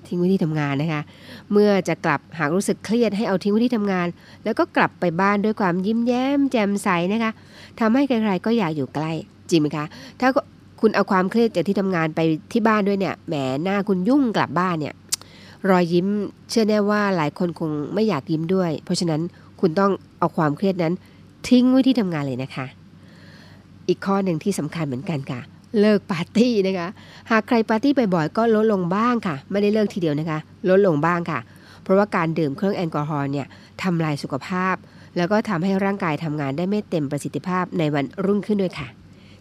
[0.07, 1.03] ทิ้งไว้ที่ทำงานนะคะ
[1.53, 4.07] เมื่อจะกลับหากรู้สึกเครียดให้เอาทิ้งไว้ที่ทำงาน
[4.45, 7.31] แล้วก็กลับไปบ้านด้วยความยิ้มแย้มแจ่มใสนะคะ
[7.81, 9.13] ทำให้ใครๆก็อยากอยู่ใกล้
[9.51, 9.87] จริงไหมคะ
[10.21, 10.29] ถ้า
[10.81, 12.21] คุณเอาความเครียดจากที่ทำงานไป
[12.53, 14.95] ที่บ้านด้วยเนี่ยแหมหน้าคุณยุ่งกลับบ้านเนี่ย
[15.71, 16.07] รอยยิ้ม
[16.51, 19.21] เชื่อแน่ว่าหลายคนคงไม่อยากยิ้มด้วย เพราะฉะนั้น
[19.61, 20.95] คุณต้องเอาความเครียดนั้น
[21.49, 22.67] ทิ้งไว้ที่ทำงานเลยนะคะ
[23.89, 25.41] อีกข้อหนึ่งที่สำคัญเหมือนกันค่ะ
[25.81, 26.89] เลิกปาร์ตี้นะคะ
[27.31, 31.39] หากใครปาร์ตี้บ่อยๆก็ลดลงบ้างค่ะ ไม่ได้เลิกทีเดียวนะคะ ลดลงบ้างค่ะ
[31.83, 33.47] เพราะว่าการดื่มเครื่องแอลกอฮอล์เนี่ย
[33.83, 34.75] ทำลายสุขภาพ
[35.17, 38.89] แล้วก็ทำให้ร่างกายทำงานได้ไม่เต็มประสิทธิภาพในวันรุ่งขึ้นด้วยค่ะ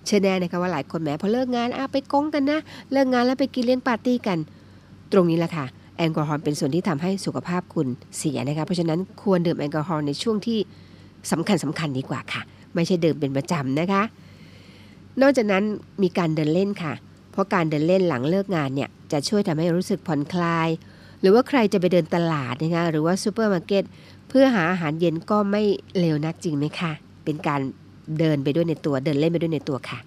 [0.05, 2.59] เชื่อแน่นะคะว่าหลายคนแหมพอเลิกงานอะไปก๊งกันนะ
[2.91, 4.37] เลิกงานแล้วไปกินเลี้ยงปาร์ตี้กัน
[5.11, 5.65] ตรงนี้แหละค่ะ
[5.97, 10.59] แอลกอฮอล์เป็นส่วนที่ทำให้สุขภาพคุณเสียนะคะเพราะฉะนั้นควรดื่มแอลกอฮอล์ในช่วงที่
[11.31, 12.41] สำคัญสำคัญดีกว่าค่ะ
[12.75, 14.03] ไม่ใช่ดื่มเป็นประจำนะคะ
[15.21, 15.63] นอกจากนั้น
[16.03, 16.93] มีการเดินเล่นค่ะ
[17.31, 20.69] เพราะการเดินเล่นหลังเลิกงานเนี่ยจะช่วยทำให้รู้สึกผ่อนคลาย
[21.21, 23.83] หรือว่าใครจะไปเดินตลาดนะคะหรือว่าซูเปอร์มาร์เก็ต
[24.29, 25.63] เพื่อหาอาหารเย็นก็ไม่
[25.99, 26.91] เลวนักจริงไหมคะ
[27.23, 27.61] เป็นการ
[28.19, 29.99] เดินไปด้วยในตัวเดินเล่นไปด้วยในตัวค่ะ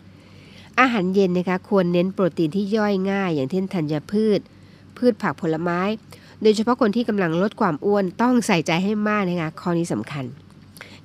[0.80, 4.40] อาหารเย็นนะคะควรเน้นโปรตีนที่ย่อยง่าย อย่างเช่นธัญพืช
[5.00, 5.80] พืชผักผลไม้
[6.42, 10.24] โดยเฉพาะคนที่กำลังลดความอ้วนต้องใส่ใจให้มากนะคะข้อนี้สำคัญ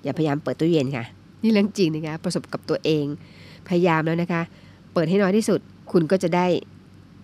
[0.04, 1.06] อย่าพยายามเปิดตู้เย็นค่ะ
[1.42, 3.06] นี่เรื่องจริงนะคะประสบกับตัวเอง
[3.68, 4.42] พยายามแล้วนะคะ
[4.94, 5.60] เปิดให้น้อยที่สุด
[5.92, 6.46] คุณก็จะได้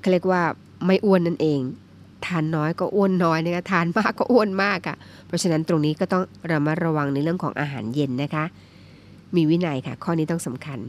[0.02, 0.42] เขาเรียกว่า
[0.86, 1.60] ไม่อ้วนนั่นเอง
[2.26, 4.96] ทานน้อยก็อ้วนน้อยนะคะทานมากก็อ้วนมากค่ะ
[5.28, 8.44] เพราะฉะนั้นตรงนี้ก็ต้องระมัดระวังในเรื่องของอาหารเย็นนะคะ
[9.36, 10.80] มีวินัยค่ะ ข้อนี้ต้องสำคัญ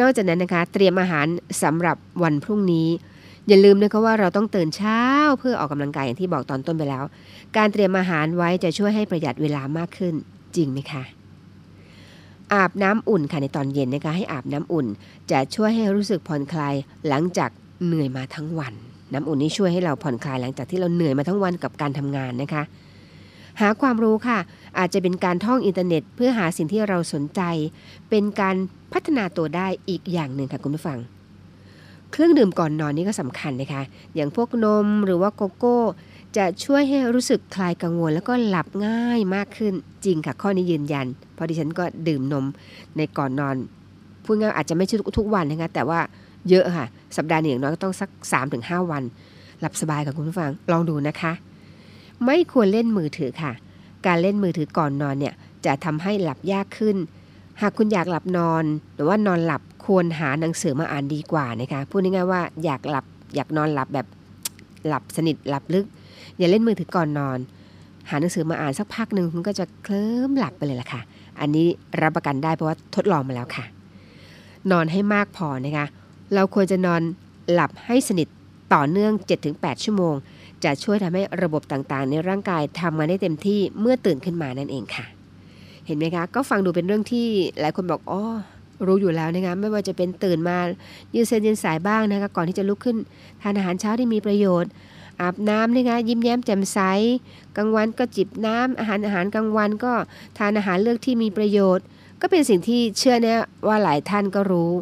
[0.00, 1.26] นอกจากนั้นนะคะ เตรียมอาหาร
[1.62, 2.88] สำหรับวันพรุ่งนี้
[3.48, 5.00] อย่าลืมนะคะว่าเราต้องตื่นเช้า
[5.38, 7.04] เพื่อออกกำลังกายอย่างที่บอกตอนต้นไปแล้ว
[7.56, 10.14] การเตรียมอาหารไว้จะช่วยให้ประหยัดเวลามากขึ้น
[10.56, 11.02] จริงไหมคะ
[12.54, 14.86] อาบน้ำอุ่นค่ะในตอนเย็นนะคะให้อาบน้ำอุ่น
[15.30, 16.74] จะช่วยให้รู้สึกผ่อนคลาย
[17.08, 17.50] หลังจาก
[17.84, 18.74] เหนื่อยมาทั้งวัน
[19.12, 22.62] น้ำอุ่นนี้ช่วยให้เราผ่อนคลายหลังจากที่เราเหนื่อยมาทั้งวันกับการทำงานนะคะ
[23.60, 24.38] หาความรู้ค่ะ
[24.78, 27.40] อาจจะเป็นการท่องอินเทอร์เน็ต เพื่อหาสิ่งที่เราสนใจ
[28.10, 28.56] เป็นการ
[28.92, 30.98] พัฒนาตัวได้อีกอย่างหนึ่งค่ะคุณผู้ฟัง
[32.12, 33.82] เครื่องดื่มก่อนนอนนี่ก็สำคัญนะคะ
[34.14, 35.78] อย่างพวกนมหรือว่าโกโก้
[36.36, 42.44] จะช่วยให้รู้สึกคลายกังวล แล้วก็หลับง่ายมากขึ้นจริงค่ะ ข้อนี้ยืนยัน เพราะดิฉันก็ดื่มนม
[42.96, 43.56] ในก่อนนอน
[44.24, 46.00] พูดง่ายอาจจะไม่ใช่ทุกวันนะคะแต่ว่า
[46.48, 48.10] เยอะค่ะ สัปดาห์หนึ่งอย่างน้อยก็ต้องสัก
[48.50, 49.02] 3-5 วัน
[49.60, 51.32] หลับสบายกับคุณผู้ฟังลองดูนะคะ
[52.26, 53.52] ไม่ควรเล่นมือถือค่ะ
[54.06, 55.34] การเล่นมือถือก่อนนอนเนี่ย
[55.66, 56.96] จะทำให้หลับยากขึ้น
[57.60, 64.06] หากคุณอยากหลับนอน หรือว่านอนหลับ ควรหาหนังสือมาอ่านดีกว่านะคะพูดง่ายๆว่าอยากหลับอยากนอนหลับแบบ
[64.86, 65.86] หลับสนิทหลับลึก
[66.38, 67.38] อย่าเล่นมือถือก่อนนอน
[68.10, 71.00] หาหนังสือมาอ่านสักพักหนึ่งคุณก็จะเคลิ้มหลับไปเลยล่ะค่ะ
[71.40, 71.66] อันนี้
[72.00, 73.64] รับประกันได้เพราะว่าทดลองมาแล้วค่ะ
[74.70, 75.86] นอนให้มากพอนะคะ
[76.34, 77.02] เราควรจะนอน
[77.52, 78.28] หลับให้สนิท
[78.74, 79.12] ต่อเนื่อง
[79.48, 80.14] 7-8 ชั่วโมง
[80.64, 85.04] จะช่วยทำให้ระบบต่างๆ ในร่างกายทำงานได้เต็มที่เมื่อตื่นขึ้นมานั่นเองค่ะ
[85.86, 87.26] เห็นไหมคะ ก็ฟังดูเป็นเรื่องที่
[87.60, 88.22] หลายคนบอกอ๋อ
[88.86, 90.58] รู้อยู่แล้วนะคะไม่ว่าจะเป็นตื่นมา
[91.14, 92.96] ยืดเส้นยืนสายบ้างนะคะก่อนที่จะลุกขึ้น
[93.42, 94.70] ทานอาหารเช้าที่มีประโยชน์
[95.20, 96.78] อาบน้ำนะคะยิ้มแย้มแจ่มใส
[97.56, 99.92] กลางวันก็จิบน้ำอาหารอาหารกลางวันก็
[100.38, 101.84] ทานอาหารเลือกที่มีประโยชน์
[102.20, 103.34] ก็เป็นสิ่งที่เชื่อแน่
[103.68, 104.72] ว่าหลายท่านก็รู้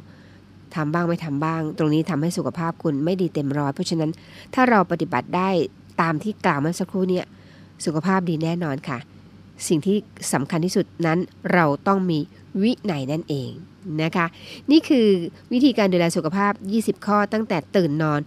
[0.75, 4.11] ทำบ้างไม่ทำบ้าง ตรงนี้ทำให้สุขภาพคุณไม่ดีเต็มร้อยเพราะฉะนั้น
[4.55, 5.51] ถ้าเราปฏิบัติได้
[6.01, 7.27] ตามที่กล่าวเมื่อสักครู่เนี่ย
[7.85, 8.99] สุขภาพดีแน่นอนค่ะ
[9.69, 9.97] สิ่งที่
[10.33, 11.19] สำคัญที่สุดนั้น
[11.55, 12.19] เราต้องมี
[12.63, 13.51] วินัยนั่นเอง
[14.03, 14.27] นะคะ
[14.71, 15.09] นี่คือ
[15.53, 18.21] วิธีการดูแลสุขภาพ 20 ข้อตั้งแต่ตื่นนอน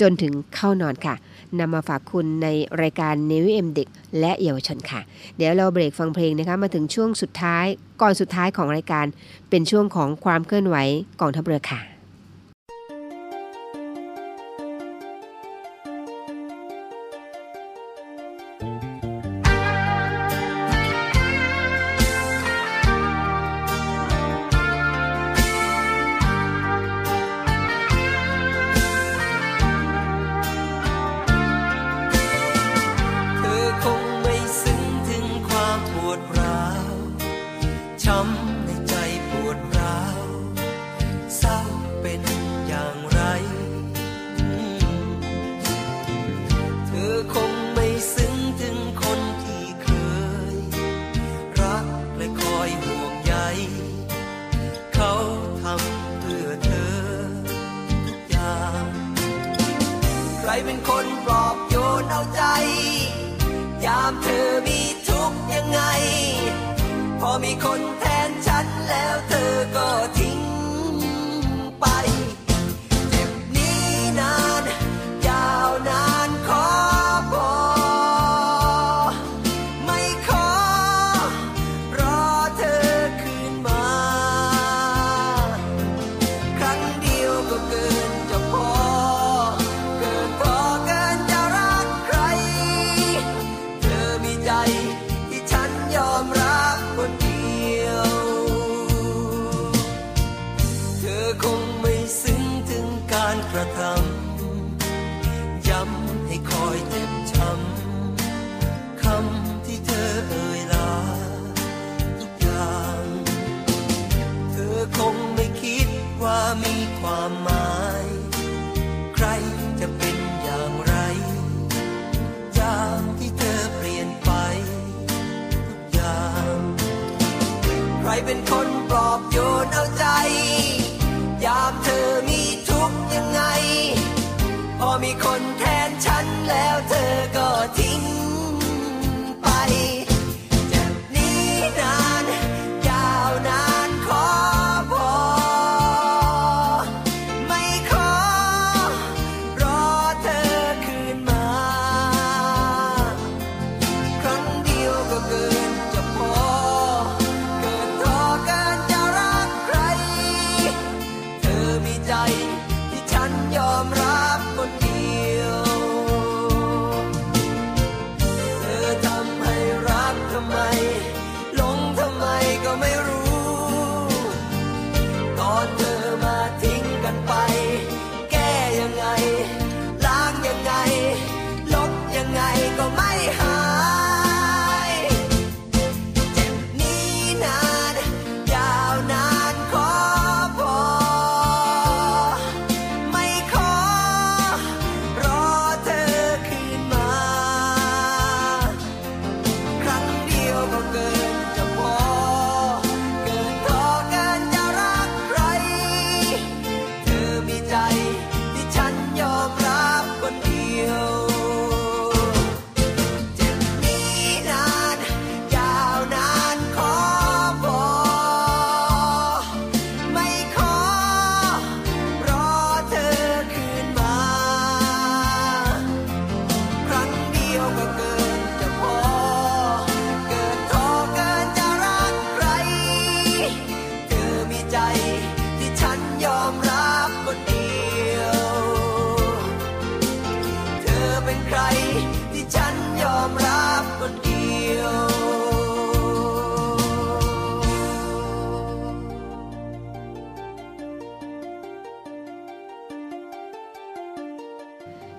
[0.00, 1.14] จนถึงเข้านอนค่ะ
[1.58, 2.48] นำมาฝากคุณใน
[2.82, 3.88] รายการเนวิเอ็มเด็ก
[4.20, 5.00] และเยาวชนค่ะ
[5.36, 7.66] เดี๋ยวเราเบรกฟังเพลงนะคะ มาถึงช่วงสุดท้าย
[8.02, 9.06] ก่อนสุดท้ายของรายการ
[9.50, 10.76] เป็นช่วงของความเคลื่อนไหว
[11.20, 11.91] กองทัพเรือค่ะ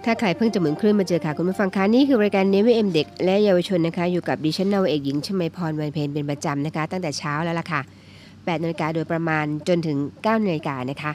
[0.06, 7.82] ถ้าใครเพิ่งจะหมุนคลื่นมาเจอค่ะคุณผู้ฟังคะนี่คือรายการเนวิเอ็มเด็กและเยาวชนนะคะ อยู่กับดิฉันนาวเอกหญิงชมาพรวันเพนเป็นประจำนะคะ ตั้งแต่เช้าแล้วล่ะค่ะ
[8.24, 11.12] 8นาฬิกาโดยประมาณจนถึง9นาฬิกานะคะ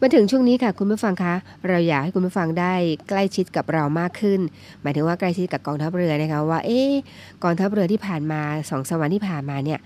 [0.00, 1.34] มาถึงช่วงนี้ค่ะคุณผู้ฟังคะ
[1.68, 2.74] เราอยากให้คุณผู้ฟังได้
[3.08, 4.40] ใกล้ชิดกับเรามากขึ้น
[4.82, 6.92] หมายถึงว่าใกล้ชิดกับกองทัพเรือนะคะว่าเอ๊ะ
[7.44, 9.78] กองทัพเรือที่ผ่านมาสองสามวันที่ผ่านมาเนี่ย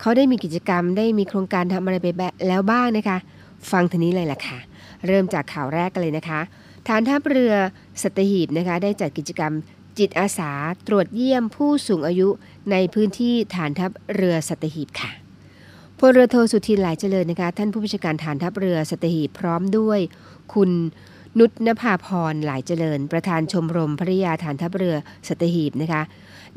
[0.00, 2.06] เขาได้มีกิจกรรมได้มีโครงการทำอะไรไป
[2.48, 3.18] แล้วบ้างนะคะ
[3.72, 4.58] ฟังทีนี้เลยล่ะค่ะ
[5.06, 6.40] เริ่มจากข่าวแรกกันเลยนะคะ
[6.88, 7.54] ฐานทัพเรือ
[8.02, 9.52] สัตหีบนะคะได้จัดกิจกรรม
[9.98, 10.52] จิตอาสา
[10.86, 12.28] ตรวจเยี่ยมผู้สูงอายุ
[12.70, 15.10] ในพื้นที่ฐานทัพเรือสัตหีบค่ะ
[15.98, 20.00] พลเรือโทสุทินหลายเจริญนะคะท่านผู้บัญชาการฐานทัพเรือสัตหีบพร้อมด้วย
[20.54, 20.70] คุณ
[21.38, 24.96] นุชนภาพรหลายเจริญ ประธานชมรมภริยาฐานทัพเรือ
[25.28, 26.02] สัตหีบนะคะ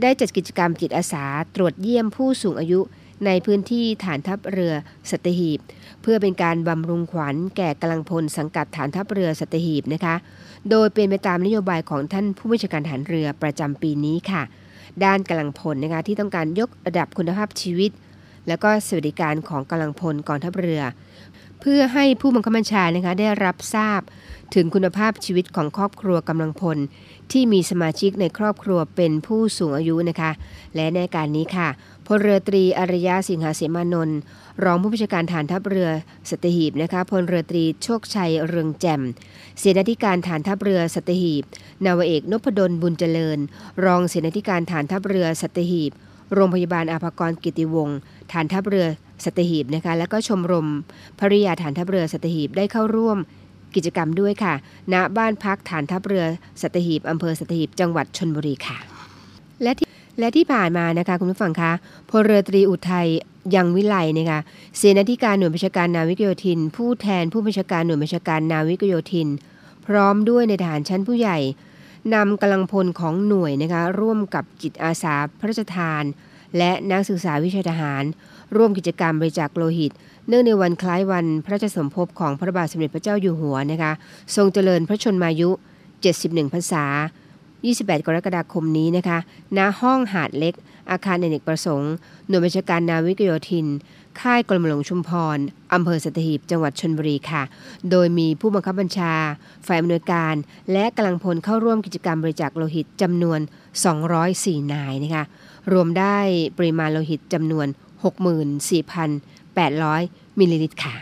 [0.02, 1.26] ได้จัดกิจกรรมจิตอาสา
[1.56, 2.80] ตรวจเยี่ยมผู้สูงอายุ
[3.26, 4.74] ในพื้นที่ฐานทัพเรือ
[5.10, 5.60] สัตหีบ
[6.10, 10.16] พื่อเป็นการบำรุงขวัญแก่กำลังพลสังกัดฐานทัพเรือสัตหีบนะคะ
[10.70, 14.42] โดยเป็นไปตามนโยบายของท่านผู้บัญชาการฐานเรือประจำปีนี้ค่ะ
[15.04, 17.92] ด้านกำลังพลนะคะที่ต้องการยกระดับคุณภาพชีวิต
[18.48, 20.82] แล้วก็สวัสดิการของกำลังพลกองทัพเรือ
[21.62, 24.02] เพื่อให้ผู้บังคับบัญชานะคะได้รับทราบ
[24.56, 26.78] ถึงคุณภาพชีวิตของครอบครัวกำลังพล
[27.32, 30.32] ที่มีสมาชิกในครอบครัวเป็นผู้สูงอายุนะคะ
[30.76, 31.70] และในการนี้ค่ะ
[32.08, 34.20] พลเรือตรีอารยะสิงหาเสมานนท์
[34.64, 35.90] รองผู้บัญชาการฐานทัพเรือ
[36.30, 39.02] สัตหีบนะคะพลเรือตรีโชคชัยเรืองแจ่ม
[39.60, 41.44] เสนาธิการฐานทัพเรือสัตหีบ
[41.86, 43.40] นาวเอกนพดลบุญเจริญ
[43.86, 45.92] รองเสนาธิการฐานทัพเรือสัตหีบ
[46.34, 47.98] โรงพยาบาลอาภากรกิติวงศ์
[48.32, 48.88] ฐานทัพเรือ
[49.24, 50.68] สัตหีบนะคะแล้วก็ชมรม
[51.20, 53.18] ภริยาฐานทัพเรือสัตหีบได้เข้าร่วม
[53.76, 54.54] กิจกรรมด้วยค่ะ
[54.94, 56.26] ณบ้านพักฐานทัพเรือ
[56.62, 58.78] สัตหีบอำเภอสัตหีบจังหวัดชนบุรีค่ะ
[59.64, 59.88] และที่
[60.20, 61.72] และที่ผ่านมานะคะคุณผู้ฟังคะ
[62.10, 63.08] พลเรือตรีอุทัย
[63.56, 64.40] ยังวิไลนะคะ
[64.78, 69.28] เสนาธิการหน่วยบัญชาการนาวิกโยธิน ผู้แทนผู้บัญชาการหน่วยบัญชาการนาวิกโยธิน
[69.86, 71.38] พร้อมด้วยในทหารชั้นผู้ใหญ่
[72.14, 76.04] นำกำลังพลของหน่วยนะคะร่วมกับจิตอาสาพระราชทาน
[76.58, 78.04] และนักศึกษาวิชาทหาร
[78.56, 79.92] ร่วมกิจกรรมบริจาคโลหิต
[80.28, 83.92] เนื่องในวันคล้ายวันพระราชสมภพของพระบาทสมเด็จพระเจ้าอยู่หัวนะคะ
[84.36, 85.50] ทรงเจริญพระชนมายุ
[86.02, 86.86] 71พรรษา
[87.66, 89.18] 28 กรกฎาคมนี้นะคะ
[89.58, 90.54] ณห้องหาดเล็ก
[90.92, 91.94] อาคารเนกประสงค์
[92.28, 93.68] หน่วยบัญชาการนาวิกโยธิน
[94.20, 95.38] ค่ายกรมหลวงชุมพร
[95.74, 97.44] อำเภอสัตหีบ จังหวัดชนบุรีค่ะ
[97.90, 99.14] โดยมีผู้บังคับบัญชา
[99.68, 100.36] ฝ่ายอำนวยการ
[100.72, 103.40] และกำลังพลเข้าร่วมกิจกรรมบริจาคโลหิตจำนวน
[104.06, 105.24] 204 นายนะคะ
[105.72, 106.18] รวมได้
[106.58, 107.68] ปริมาณโลหิตจำนวน
[109.24, 110.96] 64,800 มิลลิลิตรค่ะ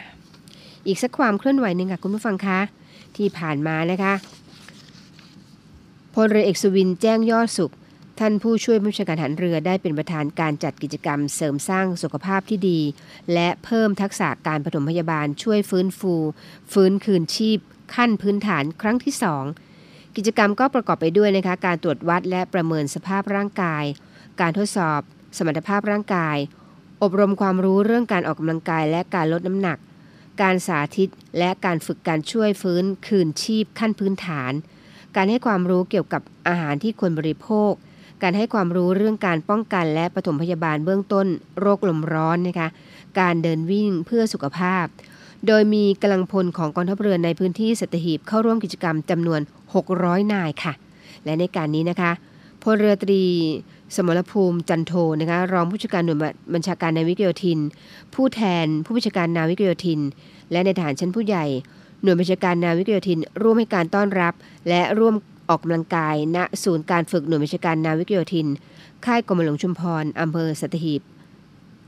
[0.88, 2.60] อีกสักความเคลื่อนไหวหนึ่งค่ะคุณผู้ฟังคะ
[3.16, 4.14] ที่ผ่านมานะคะ
[6.16, 7.74] พลเรือเอกสุวินแจ้งยอดสุข
[8.20, 12.80] ท่านผู้ช่วยผู้ชาการหารเรือได้เป็นประธานการจัดกิจกรรมเสริมสร้างสุขภาพที่ดี
[13.34, 16.14] และเพิ่มทักษะการปฐมพยาบาลช่วยฟื้นฟู
[16.74, 17.60] ฟื้นคืนชีพ
[17.96, 19.14] ขั้นพื้นฐานครั้งที่
[19.62, 23.84] 2 กิจกรรมก็ประกอบไปด้วยนะคะการตรวจวัดและประเมินสภาพร่างกาย
[24.42, 25.02] การทดสอบ
[25.38, 26.38] สมรรถภาพร่างกาย
[27.04, 29.78] อบรมความรู้เรื่องการออกกำลังกายและการลดน้ำหนัก
[30.42, 31.10] การสาธิต
[31.40, 34.54] และการฝึกการช่วยฟื้นคืนชีพขั้นพื้นฐาน
[35.16, 37.72] การให้ความรู้เกี่ยวกับอาหารที่ควรบริโภค
[38.24, 41.28] การให้ความรู้เรื่องการป้องกันและปฐมพยาบาลเบื้องต้น
[41.60, 42.68] โรคลมร้อนนะคะ
[43.20, 44.86] การเดินวิ่งเพื่อสุขภาพ
[45.48, 49.40] โดยมีกำลังพลของกองทัพเรือในพื้นที่สัตหีบเข้าร่วมกิจกรรมจำนวน
[49.86, 50.74] 600 นายค่ะ
[51.26, 52.12] และในการนี้นะคะ
[52.64, 53.24] พลเรือตรี
[53.96, 56.20] สมรภูมิจันโทนะคะรองผู้จัดการหน่วย
[56.54, 57.60] บัญชาการนาวิกโยธิน
[58.14, 60.00] ผู้แทนผู้บัญชาการนาวิกโยธิน
[60.52, 61.46] และในฐานชั้นผู้ใหญ่
[62.02, 64.34] หน่วยบัญชาการนาวิกโยธิน ร่วมให้การต้อนรับ
[64.70, 65.16] และร่วม
[65.50, 68.48] ออกกำลังกายณศูนย์การฝึกหน่วยบัญชาการนาวิกโยธิน
[69.06, 71.02] ค่ายกรมหลวงชุมพรอำเภอสัตหีบ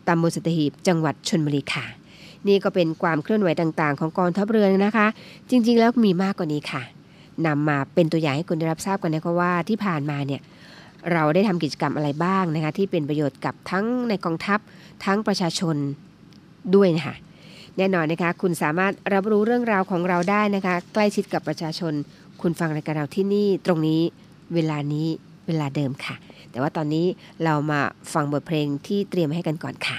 [0.07, 1.85] ตำบลสัตหีบ จังหวัดชนบุรีค่ะ
[2.47, 5.07] นี่ก็เป็นความเคลื่อนไหวต่างๆ ของกองทัพเรือนะคะ
[5.49, 6.81] จริง ๆ แล้วมีมากกว่านี้ค่ะ
[7.45, 10.41] นำมาเป็นตัวอย่างให้คุณได้รับทราบกันนะคะว่าที่ผ่านมาเนี่ย
[11.13, 14.59] เราได้ทำกิจกรรมอะไรบ้างนะคะที่เป็นประโยชน์กับทั้งในกองทัพ
[15.05, 15.75] ทั้งประชาชน
[16.75, 17.15] ด้วยนะคะ
[17.77, 21.93] แน่นอนนะคะ คุณสามารถรับรู้เรื่องราวของเราได้นะคะ ใกล้ชิดกับประชาชน
[22.41, 24.01] คุณฟังรายการเราที่นี่ตรงนี้
[24.53, 25.07] เวลานี้
[25.47, 26.15] เวลาเดิมค่ะ
[26.51, 27.05] แต่ว่าตอนนี้
[27.43, 27.81] เรามา
[28.13, 29.97] ฟังบทเพลงที่เตรียมให้กันก่อนค่ะ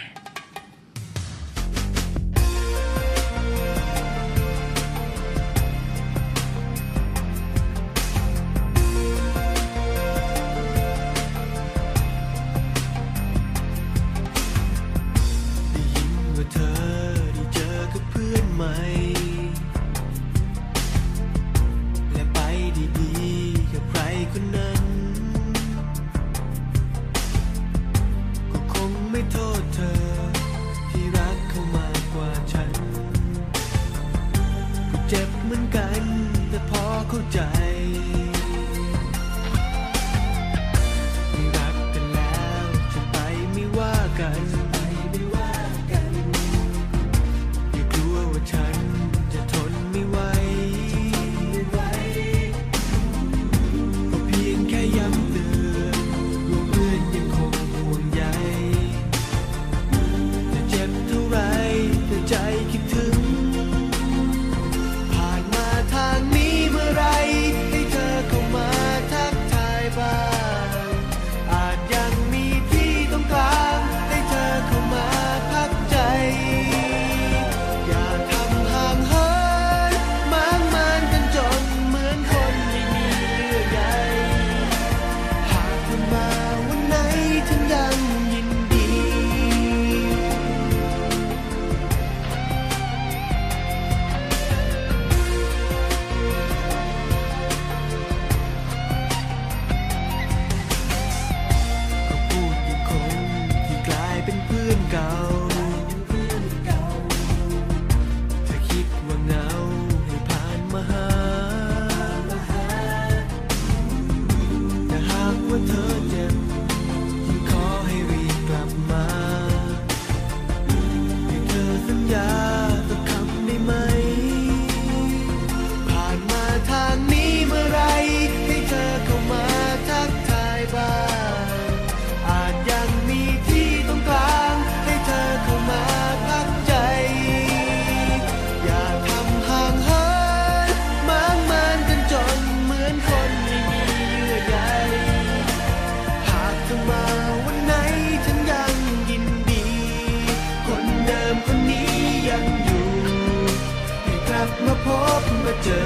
[154.89, 154.91] พ
[155.23, 155.83] บมาเจอ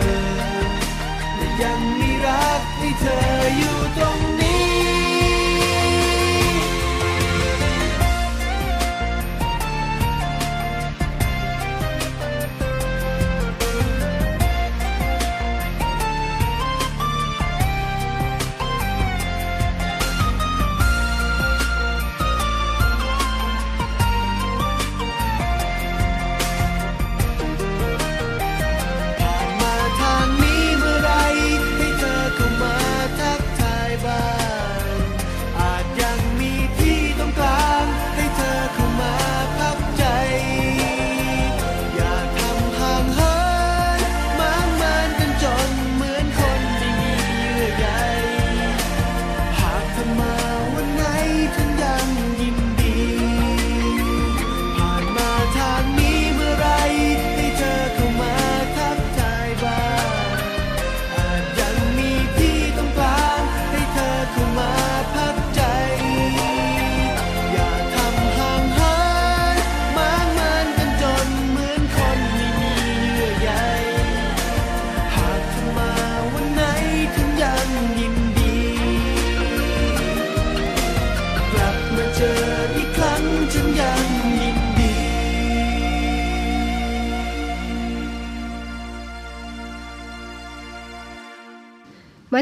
[1.37, 3.19] และยังมีรักที่เธอ
[3.57, 4.32] อยู่ตรง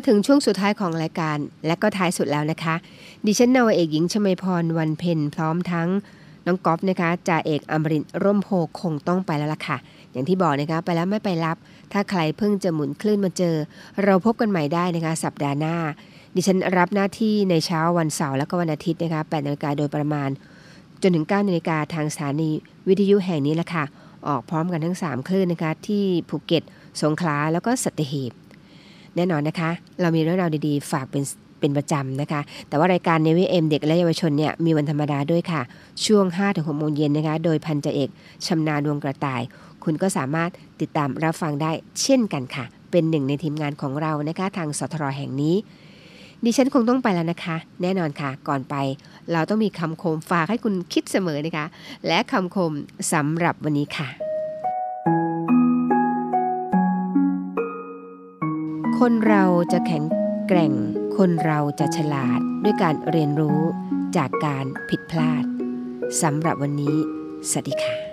[0.01, 2.74] มาถึงช่วงสุดท้ายของรายการ และก็ท้ายสุดแล้วนะคะ
[3.26, 5.88] ดิฉันนาวเอกหญิงชมพรวันเพ็ญพร้อมทั้ง
[6.46, 8.48] น้องก๊อฟนะคะจ่าเอกอมรินร่มโพ
[8.80, 9.76] คงต้องไปแล้วล่ะค่ะ
[10.12, 11.57] อย่างที่บอกนะคะ ไปแล้วไม่ไปรับ
[11.92, 13.55] ถ้าใครเพิ่งจะหมุนคลื่นมาเจอ
[14.05, 15.76] เราพบกันใหม่ได้นะคะ สัปดาห์หน้า
[16.34, 20.28] ดิฉันรับหน้าที่ในเช้าวันเสาร์และก็วันอาทิตย์นะคะ8นาฬิกาโดยประมาณ
[21.03, 22.51] จนถึง9นาฬิกาทางสถานี
[22.88, 23.84] วิทยุแห่งนี้แหละค่ะ
[24.28, 26.62] ออกพร้อมกันทั้ง 3 คลื่นนะคะที่ภูเก็ต
[27.03, 28.32] สงขลาแล้วก็สัตหีบ
[29.16, 31.24] แน่นอนนะคะ เรามีเรื่องราวดีๆ ฝากเป็น
[31.61, 35.62] เป็นประจำนะคะ แต่ว่ารายการในวิเอ็มเด็กและเยาวชนเนี่ยมีวันธรรมดาด้วยค่ะ
[36.04, 38.11] ช่วง 5-6โมงเย็นนะคะ โดยพันจ่าเอก
[38.46, 39.42] ชำนาญดวงกระต่าย
[39.84, 40.50] คุณก็สามารถ
[40.80, 41.70] ติดตามรับฟังได้
[42.02, 45.56] เช่นกันค่ะ เป็นหนึ่งในทีมงานของเรานะคะ ทางสทรแห่งนี้
[46.44, 48.74] ดิฉันคงต้องไปแล้วนะคะ แน่นอนค่ะ ก่อนไป
[49.32, 51.66] เราต้องมีคำคมฝากให้คุณคิดเสมอนะคะ
[52.06, 52.72] และคำคม
[53.12, 54.30] สำหรับวันนี้ค่ะ
[58.99, 60.05] คนเราจะแข็ง
[60.49, 60.72] แกร่ง
[61.16, 63.61] คนเราจะฉลาดด้วยการเรียนรู้
[64.16, 65.45] จากการผิดพลาด
[66.22, 66.97] สำหรับวันนี้
[67.51, 68.09] สวัสดีค่ะ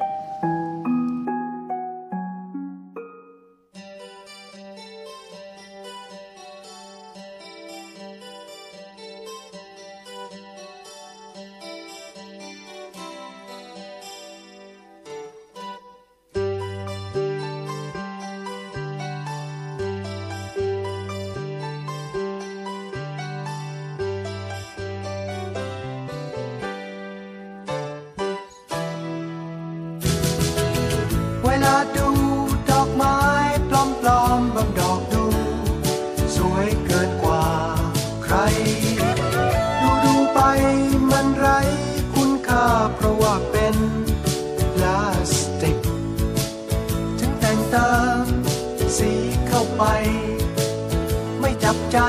[51.70, 52.00] จับใจ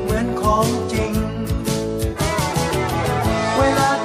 [0.00, 1.14] เหมือนของจริง
[3.58, 3.95] เวลา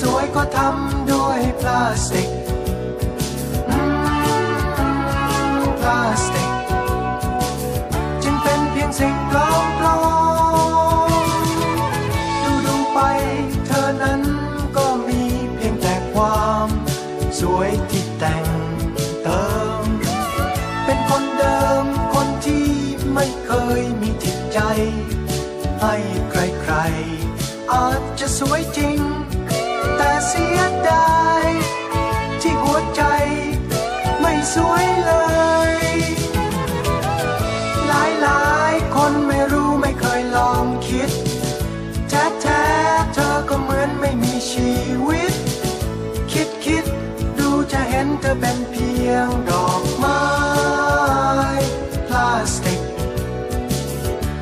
[0.00, 2.30] สวยก็ทำด้วยพลาสติก
[5.80, 6.50] พลาสติก
[8.22, 9.98] จึงเป็นเพียงสิ่งปลอมปลอ
[11.08, 11.10] ม
[12.42, 12.98] ดูดูไป
[13.66, 14.22] เธอนั้น
[14.76, 15.22] ก็มี
[15.54, 16.68] เพียงแต่ความ
[17.40, 18.46] สวยที่แต่ง
[19.22, 19.44] เติ
[19.82, 19.84] ม
[20.84, 21.84] เป็นคนเดิม
[22.14, 22.66] คนที่
[23.14, 24.58] ไม่เคยมีจิตใจ
[25.80, 25.94] ให้
[26.30, 29.00] ใครๆ อาจจะสวยจริง
[30.28, 30.60] เสีย
[30.90, 31.46] ดาย
[32.40, 33.02] ที่หัวใจ
[34.20, 35.12] ไม่สวยเล
[35.72, 35.74] ย
[37.86, 37.90] ห
[38.26, 41.10] ลายๆคนไม่รู้ไม่เคยลองคิด
[42.08, 44.72] แท้ๆเธอก็เหมือนไม่มีชี
[45.08, 45.32] วิต
[46.32, 46.84] คิดคิด
[47.38, 50.22] ดูจะเห็นเธอเป็นเพียงดอกไม้
[52.08, 52.80] พลาสติก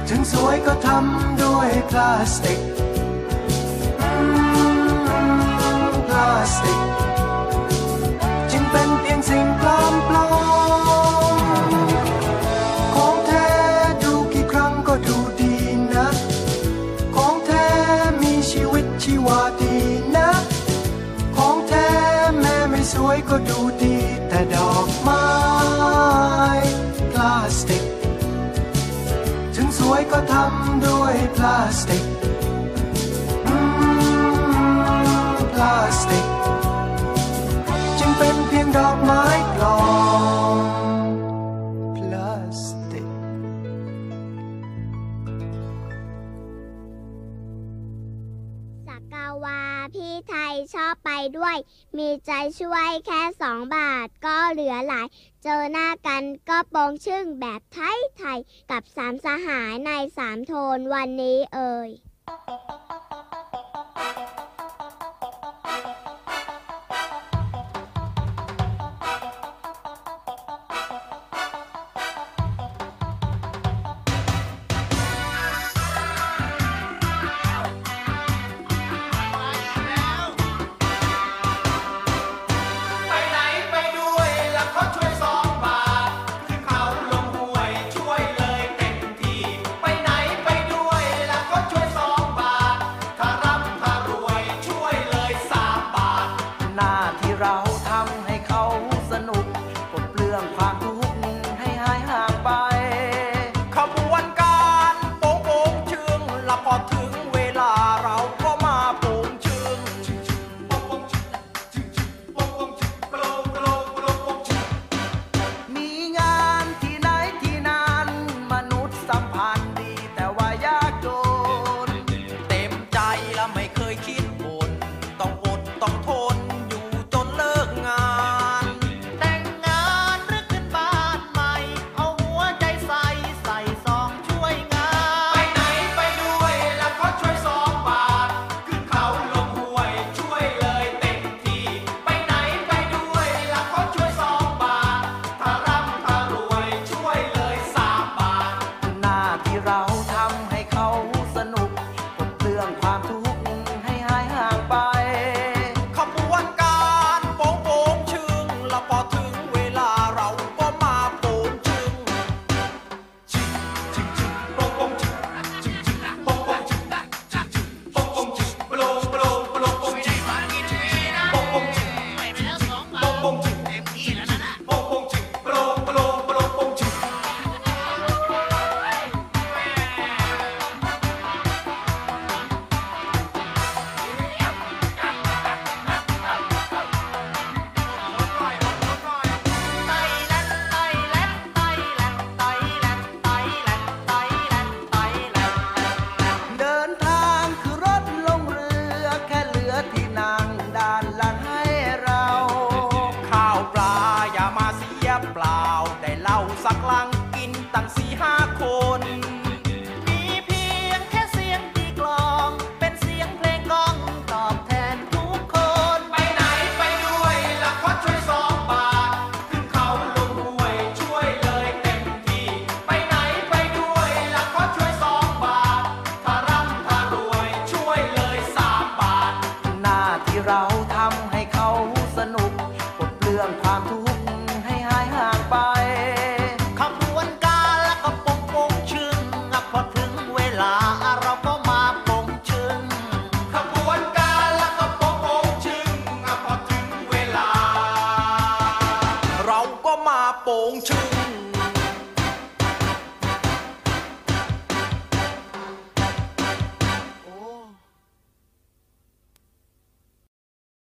[0.08, 6.82] ถึงสวยก็ทำด้วยพลาสติกาสติก
[8.50, 10.30] จึงเป็นเพียงสิ่งปลอมปลอ
[11.70, 11.72] ม
[12.94, 13.48] ของแท้
[14.02, 15.54] ดูกี่ครั้งก็ดูดี
[15.94, 16.08] นะ
[17.16, 17.66] ของแท้
[18.22, 19.76] มีชีวิตชีวาดี
[20.16, 20.30] นะ
[21.36, 21.88] ของแท้
[22.40, 23.96] แม่ไม่สวยก็ดูดี
[24.28, 25.26] แต่ดอกไม้
[27.12, 27.84] พลาสติก
[29.54, 32.07] ถึงสวยก็ทำด้วยพลาสติก
[35.60, 36.26] ลาสติก
[37.98, 39.76] จึงเป็นเพียงดอกไม้ปลอ
[48.88, 49.60] มากกาวา
[49.94, 51.56] พี่ไทยชอบไปด้วย
[51.98, 55.06] มีใจช่วยแค่สองบาทก็เหลือหลาย
[55.42, 58.38] เจอหน้ากันก็โปองชึ่งแบบไทยไทย
[58.70, 61.90] กับสามสหายในสามโทนวันนี้เอ่ย